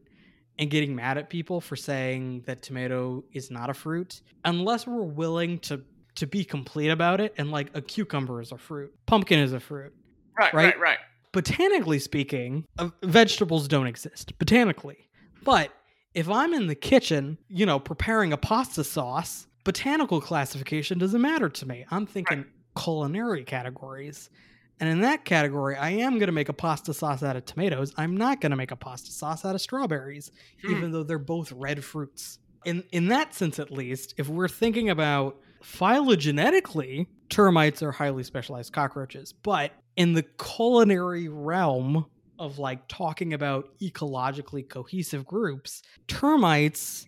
and 0.59 0.70
getting 0.70 0.94
mad 0.94 1.18
at 1.18 1.29
people 1.29 1.61
for 1.61 1.77
saying 1.77 2.42
that 2.46 2.62
tomato 2.62 3.25
is 3.33 3.51
not 3.51 3.68
a 3.70 3.75
fruit 3.75 4.22
unless 4.44 4.87
we're 4.87 5.03
willing 5.03 5.59
to 5.61 5.83
to 6.14 6.27
be 6.27 6.44
complete 6.44 6.88
about 6.88 7.20
it 7.20 7.35
and 7.37 7.51
like 7.51 7.68
a 7.75 7.83
cucumber 7.83 8.40
is 8.40 8.53
a 8.53 8.57
fruit 8.57 8.90
pumpkin 9.05 9.38
is 9.38 9.53
a 9.53 9.61
fruit 9.61 9.92
Right, 10.38 10.55
Right? 10.55 10.64
right, 10.64 10.81
right. 10.81 10.99
botanically 11.33 11.99
speaking 11.99 12.64
uh, 12.79 12.88
vegetables 13.03 13.68
don't 13.68 13.87
exist 13.87 14.38
botanically 14.38 15.11
but 15.44 15.70
if 16.14 16.27
i'm 16.31 16.55
in 16.55 16.68
the 16.68 16.75
kitchen 16.75 17.37
you 17.49 17.66
know 17.66 17.79
preparing 17.79 18.33
a 18.33 18.38
pasta 18.38 18.83
sauce 18.83 19.46
botanical 19.64 20.22
classification 20.22 20.99
doesn't 20.99 21.20
matter 21.20 21.51
to 21.51 21.66
me 21.68 21.85
i'm 21.90 22.07
thinking 22.07 22.46
culinary 22.79 23.44
categories 23.44 24.31
and 24.80 24.88
in 24.88 25.00
that 25.00 25.24
category 25.24 25.76
i 25.76 25.90
am 25.90 26.14
going 26.14 26.26
to 26.26 26.32
make 26.32 26.48
a 26.48 26.52
pasta 26.52 26.92
sauce 26.92 27.22
out 27.22 27.36
of 27.36 27.44
tomatoes 27.44 27.92
i'm 27.96 28.16
not 28.16 28.40
going 28.40 28.50
to 28.50 28.56
make 28.56 28.70
a 28.72 28.76
pasta 28.76 29.10
sauce 29.10 29.44
out 29.44 29.54
of 29.54 29.60
strawberries 29.60 30.30
Hmm. 30.62 30.70
even 30.72 30.90
though 30.92 31.02
they're 31.02 31.18
both 31.18 31.50
red 31.52 31.82
fruits. 31.84 32.38
In 32.64 32.82
in 32.90 33.06
that 33.08 33.32
sense 33.34 33.58
at 33.60 33.70
least, 33.70 34.14
if 34.18 34.28
we're 34.28 34.48
thinking 34.48 34.90
about 34.90 35.36
phylogenetically, 35.62 37.06
termites 37.28 37.82
are 37.82 37.92
highly 37.92 38.22
specialized 38.22 38.72
cockroaches, 38.72 39.32
but 39.32 39.72
in 39.96 40.12
the 40.12 40.22
culinary 40.38 41.28
realm 41.28 42.06
of 42.38 42.58
like 42.58 42.86
talking 42.88 43.34
about 43.34 43.68
ecologically 43.80 44.68
cohesive 44.68 45.24
groups, 45.26 45.82
termites 46.06 47.06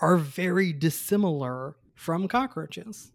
are 0.00 0.16
very 0.16 0.72
dissimilar 0.72 1.76
from 1.94 2.28
cockroaches. 2.28 3.12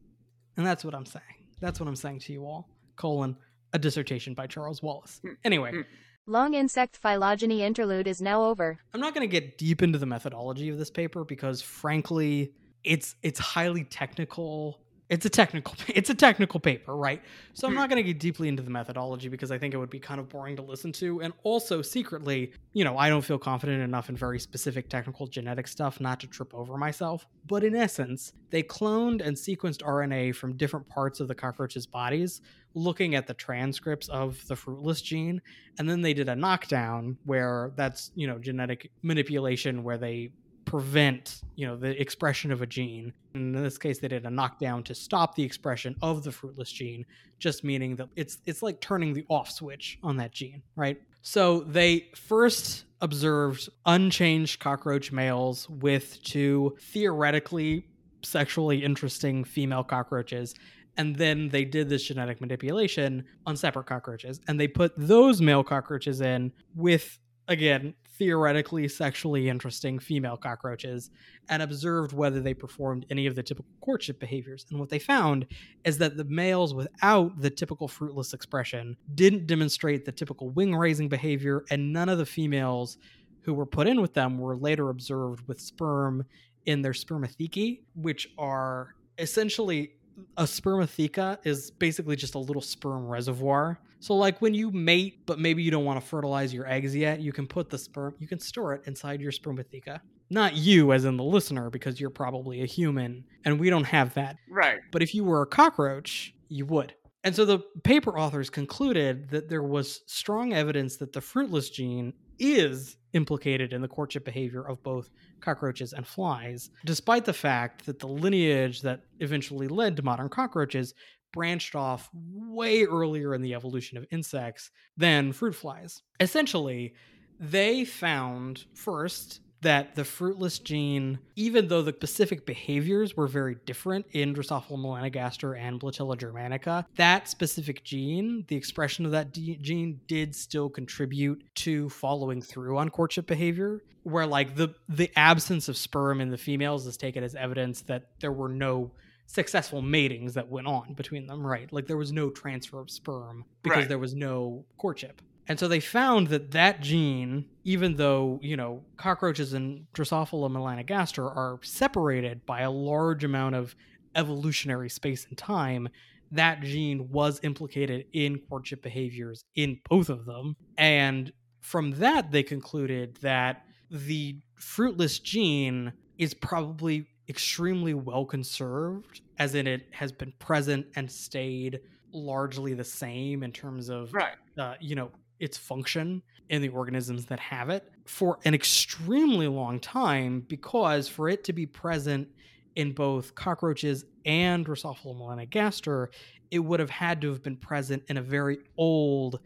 And 0.58 0.66
that's 0.66 0.84
what 0.84 0.94
I'm 0.94 1.06
saying. 1.06 1.24
That's 1.62 1.80
what 1.80 1.88
I'm 1.88 1.96
saying 1.96 2.20
to 2.22 2.34
you 2.34 2.46
all. 2.46 2.70
Colon 2.96 3.38
a 3.76 3.80
dissertation 3.80 4.34
by 4.34 4.48
Charles 4.48 4.82
Wallace. 4.82 5.20
Hmm. 5.22 5.34
Anyway, 5.44 5.72
hmm. 5.72 5.82
Long 6.28 6.56
insect 6.56 6.98
phylogeny 6.98 7.62
interlude 7.62 8.08
is 8.08 8.20
now 8.20 8.46
over. 8.46 8.80
I'm 8.96 9.00
not 9.00 9.14
going 9.14 9.30
to 9.30 9.32
get 9.32 9.60
deep 9.60 9.84
into 9.84 10.00
the 10.00 10.08
methodology 10.08 10.70
of 10.70 10.80
this 10.80 10.90
paper 10.90 11.24
because 11.24 11.62
frankly, 11.62 12.52
it's 12.84 13.16
it's 13.22 13.40
highly 13.40 13.84
technical. 13.84 14.82
It's 15.10 15.26
a 15.26 15.30
technical 15.30 15.76
it's 15.88 16.10
a 16.10 16.16
technical 16.16 16.60
paper, 16.60 16.96
right? 16.96 17.22
So 17.54 17.68
I'm 17.68 17.74
hmm. 17.74 17.80
not 17.80 17.90
going 17.90 18.04
to 18.04 18.08
get 18.08 18.20
deeply 18.20 18.48
into 18.48 18.64
the 18.64 18.70
methodology 18.70 19.30
because 19.30 19.52
I 19.52 19.58
think 19.58 19.74
it 19.74 19.78
would 19.78 19.90
be 19.90 20.00
kind 20.00 20.20
of 20.20 20.30
boring 20.30 20.56
to 20.56 20.62
listen 20.62 20.92
to 20.94 21.22
and 21.22 21.34
also 21.44 21.82
secretly, 21.82 22.54
you 22.74 22.84
know, 22.84 22.98
I 22.98 23.10
don't 23.10 23.22
feel 23.22 23.38
confident 23.38 23.82
enough 23.82 24.10
in 24.10 24.18
very 24.18 24.40
specific 24.40 24.90
technical 24.90 25.28
genetic 25.28 25.68
stuff 25.68 26.00
not 26.00 26.20
to 26.22 26.28
trip 26.28 26.54
over 26.54 26.78
myself. 26.78 27.28
But 27.48 27.64
in 27.64 27.76
essence, 27.76 28.34
they 28.50 28.64
cloned 28.64 29.26
and 29.26 29.36
sequenced 29.38 29.84
RNA 29.84 30.36
from 30.36 30.58
different 30.58 30.88
parts 30.90 31.20
of 31.20 31.28
the 31.28 31.36
cockroach's 31.36 31.86
bodies 31.86 32.42
looking 32.74 33.16
at 33.16 33.26
the 33.26 33.34
transcripts 33.34 34.10
of 34.10 34.46
the 34.48 34.56
fruitless 34.56 35.02
gene 35.02 35.42
and 35.80 35.90
then 35.90 36.02
they 36.02 36.14
did 36.14 36.28
a 36.28 36.36
knockdown 36.36 37.18
where 37.24 37.72
that's 37.76 38.12
you 38.16 38.28
know 38.28 38.38
genetic 38.38 38.92
manipulation 39.02 39.82
where 39.82 39.98
they 39.98 40.30
prevent 40.76 41.40
you 41.56 41.66
know 41.66 41.78
the 41.78 42.02
expression 42.02 42.52
of 42.52 42.62
a 42.62 42.66
gene. 42.66 43.14
And 43.34 43.56
in 43.56 43.64
this 43.64 43.78
case 43.78 44.00
they 44.00 44.10
did 44.10 44.26
a 44.26 44.30
knockdown 44.30 44.84
to 44.84 44.94
stop 44.94 45.34
the 45.34 45.42
expression 45.42 45.96
of 46.02 46.26
the 46.26 46.34
fruitless 46.34 46.70
gene 46.70 47.06
just 47.40 47.64
meaning 47.64 47.96
that 47.96 48.10
it's 48.18 48.40
it's 48.46 48.62
like 48.62 48.82
turning 48.82 49.14
the 49.14 49.24
off 49.30 49.50
switch 49.50 49.98
on 50.04 50.18
that 50.18 50.34
gene 50.34 50.62
right? 50.76 51.02
So 51.22 51.62
they 51.62 52.10
first 52.14 52.84
observed 53.00 53.70
unchanged 53.86 54.60
cockroach 54.60 55.14
males 55.14 55.70
with 55.70 56.22
two 56.24 56.76
theoretically 56.82 57.88
sexually 58.22 58.84
interesting 58.84 59.46
female 59.46 59.84
cockroaches 59.84 60.56
and 60.98 61.16
then 61.16 61.48
they 61.48 61.64
did 61.64 61.88
this 61.88 62.04
genetic 62.04 62.42
manipulation 62.42 63.24
on 63.46 63.56
separate 63.56 63.86
cockroaches 63.86 64.42
and 64.50 64.60
they 64.60 64.68
put 64.68 64.92
those 64.98 65.40
male 65.40 65.64
cockroaches 65.64 66.20
in 66.20 66.52
with 66.76 67.18
again 67.48 67.94
theoretically 68.18 68.88
sexually 68.88 69.50
interesting 69.50 70.00
female 70.00 70.38
cockroaches 70.38 71.10
and 71.50 71.62
observed 71.62 72.14
whether 72.14 72.40
they 72.40 72.54
performed 72.54 73.06
any 73.10 73.26
of 73.26 73.36
the 73.36 73.44
typical 73.44 73.70
courtship 73.82 74.20
behaviors 74.20 74.66
and 74.70 74.80
what 74.80 74.90
they 74.90 75.00
found 75.00 75.46
is 75.84 75.98
that 75.98 76.18
the 76.18 76.24
males 76.26 76.74
without 76.74 77.40
the 77.40 77.50
typical 77.50 77.88
fruitless 77.88 78.34
expression 78.34 78.96
didn't 79.16 79.48
demonstrate 79.48 80.06
the 80.06 80.12
typical 80.12 80.50
wing 80.52 80.76
raising 80.76 81.10
behavior 81.10 81.66
and 81.70 81.94
none 81.94 82.10
of 82.10 82.18
the 82.18 82.26
females 82.26 82.98
who 83.42 83.54
were 83.54 83.66
put 83.66 83.88
in 83.88 84.02
with 84.02 84.14
them 84.14 84.38
were 84.38 84.56
later 84.56 84.90
observed 84.90 85.48
with 85.48 85.60
sperm 85.60 86.26
in 86.66 86.82
their 86.82 86.94
spermathecae 86.94 87.80
which 87.96 88.30
are 88.38 88.96
essentially 89.18 89.92
a 90.38 90.44
spermatheca 90.44 91.38
is 91.44 91.72
basically 91.72 92.16
just 92.16 92.36
a 92.36 92.40
little 92.40 92.62
sperm 92.62 93.08
reservoir. 93.08 93.80
So 94.06 94.14
like 94.14 94.40
when 94.40 94.54
you 94.54 94.70
mate, 94.70 95.26
but 95.26 95.40
maybe 95.40 95.64
you 95.64 95.72
don't 95.72 95.84
want 95.84 96.00
to 96.00 96.06
fertilize 96.06 96.54
your 96.54 96.68
eggs 96.68 96.96
yet, 96.96 97.22
you 97.22 97.34
can 97.34 97.48
put 97.48 97.72
the 97.72 97.78
sperm, 97.80 98.14
you 98.20 98.28
can 98.28 98.40
store 98.40 98.76
it 98.76 98.84
inside 98.86 99.20
your 99.20 99.32
spermatheca. 99.32 100.00
Not 100.30 100.56
you 100.56 100.94
as 100.94 101.06
in 101.06 101.18
the 101.18 101.24
listener 101.24 101.72
because 101.72 102.00
you're 102.00 102.12
probably 102.12 102.62
a 102.62 102.68
human 102.68 103.24
and 103.46 103.60
we 103.60 103.72
don't 103.72 103.86
have 103.86 104.14
that. 104.14 104.36
Right. 104.48 104.78
But 104.92 105.02
if 105.02 105.16
you 105.16 105.24
were 105.24 105.42
a 105.42 105.48
cockroach, 105.48 106.36
you 106.50 106.68
would. 106.68 106.94
And 107.24 107.36
so 107.36 107.46
the 107.46 107.62
paper 107.84 108.20
authors 108.20 108.52
concluded 108.52 109.32
that 109.32 109.50
there 109.50 109.64
was 109.64 110.02
strong 110.06 110.54
evidence 110.54 110.98
that 110.98 111.12
the 111.12 111.22
fruitless 111.22 111.72
gene 111.72 112.14
is 112.38 112.98
implicated 113.14 113.74
in 113.74 113.82
the 113.82 113.88
courtship 113.88 114.24
behavior 114.24 114.68
of 114.68 114.84
both 114.84 115.10
cockroaches 115.42 115.94
and 115.94 116.06
flies, 116.06 116.70
despite 116.86 117.26
the 117.26 117.34
fact 117.34 117.88
that 117.88 117.98
the 117.98 118.08
lineage 118.08 118.82
that 118.82 119.02
eventually 119.20 119.68
led 119.68 119.96
to 119.96 120.04
modern 120.04 120.30
cockroaches 120.30 120.94
branched 121.36 121.76
off 121.76 122.10
way 122.14 122.86
earlier 122.86 123.36
in 123.36 123.42
the 123.42 123.54
evolution 123.54 123.98
of 123.98 124.08
insects 124.10 124.72
than 124.98 125.34
fruit 125.34 125.54
flies. 125.54 126.02
Essentially, 126.20 126.96
they 127.40 127.86
found 127.86 128.66
first 128.74 129.42
that 129.62 129.96
the 129.96 130.06
fruitless 130.06 130.60
gene, 130.60 131.18
even 131.36 131.68
though 131.68 131.82
the 131.82 131.92
specific 131.92 132.46
behaviors 132.46 133.18
were 133.18 133.28
very 133.28 133.56
different 133.66 134.06
in 134.12 134.34
Drosophila 134.34 134.78
melanogaster 134.78 135.60
and 135.60 135.80
Blattella 135.80 136.16
germanica, 136.16 136.86
that 136.96 137.28
specific 137.28 137.84
gene, 137.84 138.46
the 138.48 138.56
expression 138.56 139.06
of 139.06 139.12
that 139.12 139.34
d- 139.34 139.58
gene, 139.60 140.00
did 140.08 140.36
still 140.36 140.70
contribute 140.70 141.44
to 141.56 141.90
following 141.90 142.42
through 142.42 142.78
on 142.78 142.90
courtship 142.90 143.28
behavior. 143.28 143.82
Where 144.04 144.28
like 144.28 144.56
the 144.56 144.76
the 144.88 145.12
absence 145.16 145.68
of 145.68 145.76
sperm 145.76 146.22
in 146.22 146.30
the 146.30 146.38
females 146.38 146.86
is 146.86 146.96
taken 146.96 147.24
as 147.24 147.34
evidence 147.34 147.82
that 147.84 148.04
there 148.20 148.32
were 148.32 148.50
no 148.50 148.92
successful 149.28 149.82
matings 149.82 150.34
that 150.36 150.50
went 150.50 150.68
on 150.68 150.94
between 150.94 151.28
them, 151.28 151.46
right? 151.46 151.72
Like 151.74 151.88
there 151.88 151.98
was 151.98 152.12
no 152.12 152.30
transfer 152.30 152.80
of 152.80 152.90
sperm 152.90 153.46
because 153.64 153.80
Right. 153.80 153.90
there 153.90 154.00
was 154.00 154.16
no 154.16 154.66
courtship. 154.78 155.22
And 155.48 155.60
so 155.60 155.68
they 155.68 155.80
found 155.80 156.28
that 156.30 156.52
that 156.52 156.82
gene, 156.82 157.46
even 157.64 157.96
though, 157.96 158.40
you 158.42 158.58
know, 158.58 158.84
cockroaches 158.98 159.54
and 159.54 159.86
Drosophila 159.94 160.50
melanogaster 160.50 161.24
are 161.24 161.60
separated 161.62 162.46
by 162.46 162.62
a 162.62 162.72
large 162.72 163.24
amount 163.24 163.56
of 163.56 163.76
evolutionary 164.16 164.90
space 164.90 165.26
and 165.28 165.38
time, 165.38 165.90
that 166.32 166.62
gene 166.62 167.10
was 167.12 167.40
implicated 167.44 168.06
in 168.14 168.40
courtship 168.50 168.82
behaviors 168.82 169.44
in 169.56 169.80
both 169.88 170.10
of 170.10 170.26
them. 170.26 170.56
And 170.78 171.32
from 171.62 171.92
that, 172.00 172.32
they 172.32 172.42
concluded 172.44 173.18
that 173.22 173.64
the 173.92 174.40
fruitless 174.60 175.20
gene 175.20 175.94
is 176.18 176.34
probably 176.34 177.08
extremely 177.30 177.94
well 177.94 178.26
conserved, 178.26 179.22
as 179.40 179.56
in 179.56 179.68
it 179.68 179.88
has 179.92 180.12
been 180.12 180.34
present 180.40 180.86
and 180.96 181.12
stayed 181.12 181.80
largely 182.14 182.74
the 182.74 182.84
same 182.84 183.44
in 183.44 183.52
terms 183.52 183.90
of 183.90 184.14
Right. 184.14 184.36
uh, 184.58 184.76
you 184.80 184.96
know 184.96 185.12
its 185.40 185.58
function 185.58 186.22
in 186.50 186.62
the 186.62 186.70
organisms 186.70 187.26
that 187.26 187.40
have 187.40 187.70
it 187.70 187.92
for 188.06 188.40
an 188.46 188.54
extremely 188.54 189.48
long 189.48 189.80
time 189.80 190.40
because 190.48 191.08
for 191.10 191.28
it 191.28 191.44
to 191.44 191.52
be 191.52 191.66
present 191.66 192.28
in 192.76 192.94
both 192.94 193.36
cockroaches 193.36 194.06
and 194.26 194.66
Drosophila 194.66 195.16
melanogaster, 195.18 196.08
it 196.52 196.60
would 196.60 196.80
have 196.80 196.90
had 196.90 197.20
to 197.22 197.30
have 197.30 197.42
been 197.44 197.58
present 197.58 198.04
in 198.08 198.18
a 198.18 198.22
very 198.22 198.60
old 198.78 199.40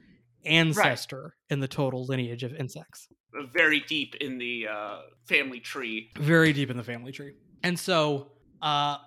ancestor 0.45 1.36
in 1.49 1.59
the 1.59 1.67
total 1.67 2.05
lineage 2.05 2.43
of 2.43 2.53
insects 2.55 3.07
Very 3.53 3.80
deep 3.82 4.15
in 4.15 4.38
the 4.38 4.67
uh, 4.67 4.99
family 5.27 5.59
tree. 5.59 6.11
very 6.17 6.53
deep 6.53 6.69
in 6.69 6.77
the 6.77 6.84
family 6.84 7.11
tree. 7.11 7.34
And 7.64 7.78
so, 7.80 8.32
uh, 8.62 8.97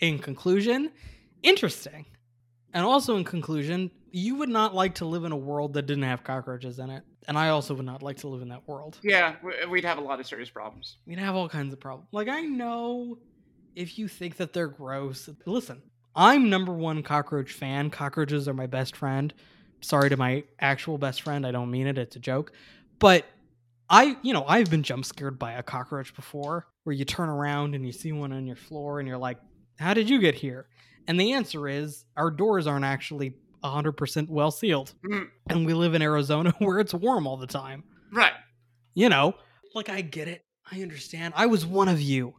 in 0.00 0.18
conclusion, 0.18 0.90
interesting. 1.42 2.06
And 2.72 2.84
also, 2.84 3.16
in 3.16 3.24
conclusion, 3.24 3.90
you 4.10 4.36
would 4.36 4.48
not 4.48 4.74
like 4.74 4.96
to 4.96 5.04
live 5.04 5.24
in 5.24 5.32
a 5.32 5.36
world 5.36 5.74
that 5.74 5.86
didn't 5.86 6.04
have 6.04 6.24
cockroaches 6.24 6.78
in 6.78 6.90
it. 6.90 7.02
And 7.28 7.38
I 7.38 7.50
also 7.50 7.74
would 7.74 7.86
not 7.86 8.02
like 8.02 8.16
to 8.18 8.28
live 8.28 8.42
in 8.42 8.48
that 8.48 8.66
world. 8.66 8.98
Yeah, 9.02 9.36
we- 9.42 9.66
we'd 9.66 9.84
have 9.84 9.98
a 9.98 10.00
lot 10.00 10.18
of 10.20 10.26
serious 10.26 10.50
problems. 10.50 10.96
We'd 11.06 11.18
have 11.18 11.34
all 11.36 11.48
kinds 11.48 11.72
of 11.72 11.80
problems. 11.80 12.08
Like, 12.12 12.28
I 12.28 12.40
know 12.42 13.18
if 13.76 13.98
you 13.98 14.08
think 14.08 14.36
that 14.36 14.52
they're 14.52 14.68
gross, 14.68 15.28
listen, 15.46 15.82
I'm 16.16 16.50
number 16.50 16.72
one 16.72 17.02
cockroach 17.02 17.52
fan. 17.52 17.90
Cockroaches 17.90 18.48
are 18.48 18.54
my 18.54 18.66
best 18.66 18.96
friend. 18.96 19.32
Sorry 19.80 20.10
to 20.10 20.16
my 20.16 20.44
actual 20.60 20.98
best 20.98 21.22
friend. 21.22 21.46
I 21.46 21.52
don't 21.52 21.70
mean 21.70 21.86
it. 21.86 21.96
It's 21.96 22.16
a 22.16 22.20
joke. 22.20 22.52
But 22.98 23.24
I, 23.88 24.16
you 24.22 24.32
know, 24.32 24.44
I've 24.46 24.70
been 24.70 24.82
jump 24.82 25.04
scared 25.04 25.38
by 25.38 25.52
a 25.52 25.62
cockroach 25.62 26.14
before 26.14 26.66
where 26.84 26.94
you 26.94 27.04
turn 27.04 27.28
around 27.28 27.74
and 27.74 27.86
you 27.86 27.92
see 27.92 28.12
one 28.12 28.32
on 28.32 28.46
your 28.46 28.56
floor 28.56 28.98
and 28.98 29.08
you're 29.08 29.18
like, 29.18 29.38
how 29.78 29.94
did 29.94 30.08
you 30.10 30.20
get 30.20 30.34
here? 30.34 30.66
And 31.06 31.18
the 31.18 31.32
answer 31.32 31.68
is 31.68 32.04
our 32.16 32.30
doors 32.30 32.66
aren't 32.66 32.84
actually 32.84 33.34
100% 33.64 34.28
well 34.28 34.50
sealed. 34.50 34.94
Mm. 35.04 35.28
And 35.48 35.66
we 35.66 35.74
live 35.74 35.94
in 35.94 36.02
Arizona 36.02 36.52
where 36.58 36.78
it's 36.80 36.94
warm 36.94 37.26
all 37.26 37.36
the 37.36 37.46
time 37.46 37.84
Right. 38.12 38.32
you 38.94 39.08
know, 39.08 39.34
like 39.74 39.88
I 39.88 40.00
get 40.00 40.28
it. 40.28 40.44
I 40.70 40.82
understand. 40.82 41.34
I 41.36 41.46
was 41.46 41.64
one 41.66 41.88
of 41.88 42.00
you. 42.00 42.34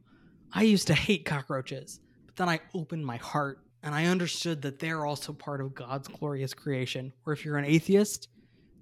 I 0.53 0.63
used 0.63 0.87
to 0.87 0.93
hate 0.93 1.25
cockroaches, 1.25 1.99
but 2.25 2.35
then 2.35 2.49
I 2.49 2.59
opened 2.75 3.05
my 3.05 3.17
heart 3.17 3.59
and 3.81 3.93
I 3.95 4.05
understood 4.05 4.61
that 4.61 4.79
they're 4.79 5.05
also 5.05 5.33
part 5.33 5.59
of 5.61 5.73
God's 5.73 6.07
glorious 6.07 6.53
creation. 6.53 7.11
Or 7.25 7.33
if 7.33 7.43
you're 7.43 7.57
an 7.57 7.65
atheist, 7.65 8.29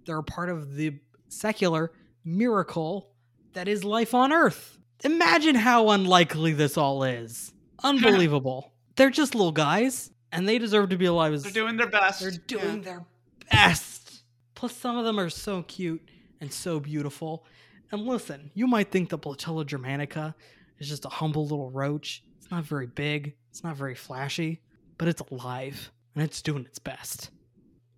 they're 0.06 0.22
part 0.22 0.50
of 0.50 0.76
the 0.76 1.00
secular 1.30 1.92
miracle 2.26 3.10
that 3.54 3.68
is 3.68 3.84
life 3.84 4.14
on 4.14 4.32
earth. 4.32 4.78
Imagine 5.04 5.56
how 5.56 5.90
unlikely 5.90 6.54
this 6.54 6.78
all 6.78 7.04
is. 7.04 7.54
Unbelievable. 7.84 8.72
they're 8.96 9.10
just 9.10 9.34
little 9.34 9.52
guys 9.52 10.12
and 10.32 10.48
they 10.48 10.58
deserve 10.60 10.90
to 10.90 10.98
be 10.98 11.06
alive 11.06 11.34
as 11.34 11.44
They're 11.44 11.52
doing 11.52 11.78
their 11.78 11.90
best. 11.90 12.22
they're 12.22 12.32
Yeah. 12.32 12.38
doing 12.48 12.82
their 12.82 13.06
best. 13.52 14.24
Plus, 14.56 14.76
some 14.76 14.98
of 14.98 15.06
them 15.06 15.20
are 15.20 15.30
so 15.30 15.64
cute 15.64 16.08
and 16.40 16.52
so 16.54 16.80
beautiful. 16.80 17.46
And 17.92 18.06
listen, 18.06 18.52
you 18.54 18.68
might 18.68 18.92
think 18.92 19.10
the 19.10 19.18
Blattella 19.18 19.66
germanica 19.66 20.36
is 20.80 20.88
just 20.88 21.06
a 21.06 21.10
humble 21.10 21.44
little 21.44 21.72
roach. 21.72 22.24
It's 22.38 22.52
not 22.52 22.64
very 22.64 22.88
big, 22.88 23.36
it's 23.50 23.64
not 23.64 23.76
very 23.76 23.96
flashy, 23.96 24.62
but 24.98 25.08
it's 25.08 25.22
alive 25.32 25.92
and 26.16 26.24
it's 26.24 26.42
doing 26.44 26.66
its 26.66 26.80
best. 26.80 27.32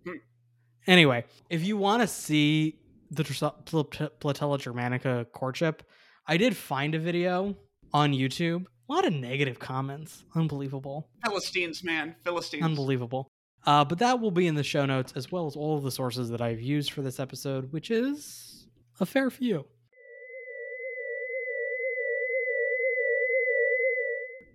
Hmm. 0.06 0.16
Anyway, 0.86 1.24
if 1.50 1.62
you 1.64 1.76
want 1.76 2.00
to 2.02 2.06
see 2.08 2.78
the 3.10 3.22
Dros- 3.24 3.52
Pl- 3.66 3.84
Pl- 3.84 4.10
Blattella 4.20 4.58
germanica 4.58 5.30
courtship, 5.32 5.82
I 6.26 6.38
did 6.38 6.56
find 6.56 6.94
a 6.94 6.98
video 6.98 7.54
on 7.92 8.12
YouTube. 8.12 8.64
A 8.88 8.92
lot 8.92 9.06
of 9.06 9.12
negative 9.12 9.58
comments. 9.58 10.24
Unbelievable. 10.34 11.08
Philistines, 11.24 11.84
man. 11.84 12.16
Philistines. 12.24 12.64
Unbelievable. 12.64 13.30
Uh, 13.66 13.84
but 13.84 13.98
that 13.98 14.20
will 14.20 14.30
be 14.30 14.46
in 14.46 14.54
the 14.54 14.62
show 14.62 14.86
notes 14.86 15.12
as 15.16 15.30
well 15.30 15.46
as 15.46 15.56
all 15.56 15.76
of 15.76 15.82
the 15.82 15.90
sources 15.90 16.30
that 16.30 16.40
I've 16.40 16.60
used 16.60 16.92
for 16.92 17.02
this 17.02 17.20
episode, 17.20 17.72
which 17.72 17.90
is 17.90 18.66
a 19.00 19.06
fair 19.06 19.30
few. 19.30 19.66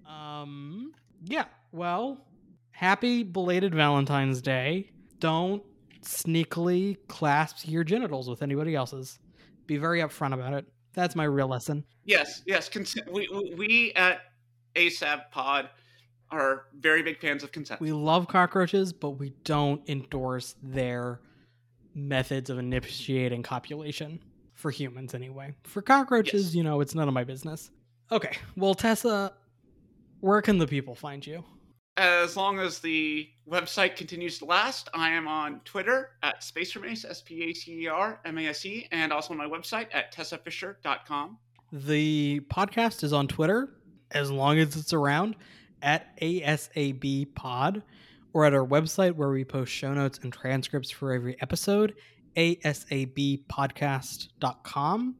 Um, 0.07 0.93
yeah, 1.25 1.45
well, 1.71 2.25
happy 2.71 3.23
belated 3.23 3.73
Valentine's 3.73 4.41
Day. 4.41 4.91
Don't 5.19 5.63
sneakily 6.03 6.97
clasp 7.07 7.67
your 7.67 7.83
genitals 7.83 8.29
with 8.29 8.41
anybody 8.41 8.75
else's. 8.75 9.19
Be 9.65 9.77
very 9.77 9.99
upfront 9.99 10.33
about 10.33 10.53
it. 10.53 10.65
That's 10.93 11.15
my 11.15 11.23
real 11.25 11.47
lesson. 11.47 11.83
Yes, 12.05 12.41
yes. 12.45 12.69
We, 13.11 13.27
we 13.31 13.53
we 13.55 13.93
at 13.95 14.21
ASAB 14.75 15.29
Pod 15.31 15.69
are 16.31 16.65
very 16.79 17.01
big 17.03 17.19
fans 17.19 17.43
of 17.43 17.51
consent. 17.51 17.81
We 17.81 17.91
love 17.91 18.27
cockroaches, 18.27 18.93
but 18.93 19.11
we 19.11 19.31
don't 19.43 19.87
endorse 19.89 20.55
their 20.61 21.21
methods 21.95 22.49
of 22.49 22.59
initiating 22.59 23.43
copulation 23.43 24.19
for 24.53 24.71
humans 24.71 25.13
anyway. 25.13 25.53
For 25.63 25.81
cockroaches, 25.81 26.47
Yes. 26.47 26.55
you 26.55 26.63
know, 26.63 26.81
it's 26.81 26.93
none 26.95 27.07
of 27.07 27.13
my 27.13 27.23
business. 27.23 27.71
Okay. 28.11 28.37
Well, 28.55 28.73
Tessa, 28.75 29.33
where 30.19 30.41
can 30.41 30.57
the 30.57 30.67
people 30.67 30.95
find 30.95 31.25
you? 31.25 31.43
As 31.99 32.35
long 32.37 32.59
as 32.59 32.79
the 32.79 33.29
website 33.45 33.97
continues 33.97 34.39
to 34.39 34.45
last, 34.45 34.87
I 34.93 35.09
am 35.09 35.27
on 35.27 35.59
Twitter 35.65 36.11
at 36.23 36.39
SpacerMase, 36.39 37.03
S 37.03 37.21
P 37.21 37.43
A 37.43 37.53
C 37.53 37.81
E 37.81 37.89
R 37.89 38.21
M 38.23 38.37
A 38.37 38.47
S 38.47 38.65
E, 38.65 38.87
and 38.93 39.11
also 39.11 39.33
on 39.33 39.37
my 39.37 39.45
website 39.45 39.87
at 39.91 40.13
tessafisher.com. 40.13 41.37
The 41.73 42.39
podcast 42.49 43.03
is 43.03 43.11
on 43.11 43.27
Twitter 43.27 43.81
as 44.11 44.31
long 44.31 44.59
as 44.59 44.77
it's 44.77 44.93
around 44.93 45.35
at 45.81 46.17
ASAB 46.21 47.35
Pod 47.35 47.83
or 48.31 48.45
at 48.45 48.53
our 48.53 48.65
website 48.65 49.15
where 49.15 49.31
we 49.31 49.43
post 49.43 49.73
show 49.73 49.93
notes 49.93 50.21
and 50.23 50.31
transcripts 50.31 50.89
for 50.89 51.11
every 51.11 51.35
episode, 51.41 51.95
asabpodcast.com. 52.37 55.15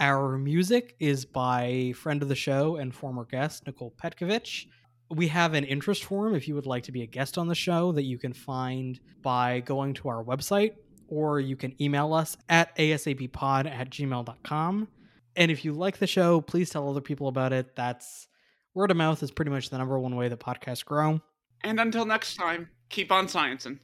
Our 0.00 0.36
music 0.36 0.96
is 0.98 1.24
by 1.24 1.92
friend 1.94 2.22
of 2.22 2.28
the 2.28 2.34
show 2.34 2.74
and 2.74 2.92
former 2.92 3.24
guest 3.24 3.68
Nicole 3.68 3.94
Petkovich. 4.02 4.66
We 5.10 5.28
have 5.28 5.54
an 5.54 5.64
interest 5.64 6.04
form 6.04 6.34
if 6.34 6.48
you 6.48 6.54
would 6.54 6.66
like 6.66 6.84
to 6.84 6.92
be 6.92 7.02
a 7.02 7.06
guest 7.06 7.38
on 7.38 7.48
the 7.48 7.54
show 7.54 7.92
that 7.92 8.02
you 8.02 8.18
can 8.18 8.32
find 8.32 9.00
by 9.22 9.60
going 9.60 9.94
to 9.94 10.08
our 10.08 10.22
website 10.22 10.74
or 11.08 11.40
you 11.40 11.56
can 11.56 11.74
email 11.82 12.12
us 12.12 12.36
at 12.48 12.76
asabpod 12.76 13.66
at 13.66 13.90
gmail.com. 13.90 14.88
And 15.36 15.50
if 15.50 15.64
you 15.64 15.72
like 15.72 15.98
the 15.98 16.06
show, 16.06 16.40
please 16.40 16.70
tell 16.70 16.88
other 16.88 17.00
people 17.00 17.28
about 17.28 17.52
it. 17.52 17.74
That's 17.74 18.28
word 18.74 18.90
of 18.90 18.96
mouth 18.96 19.22
is 19.22 19.30
pretty 19.30 19.50
much 19.50 19.70
the 19.70 19.78
number 19.78 19.98
one 19.98 20.14
way 20.16 20.28
that 20.28 20.40
podcasts 20.40 20.84
grow. 20.84 21.20
And 21.62 21.80
until 21.80 22.04
next 22.04 22.36
time, 22.36 22.68
keep 22.88 23.10
on 23.10 23.26
sciencing. 23.26 23.78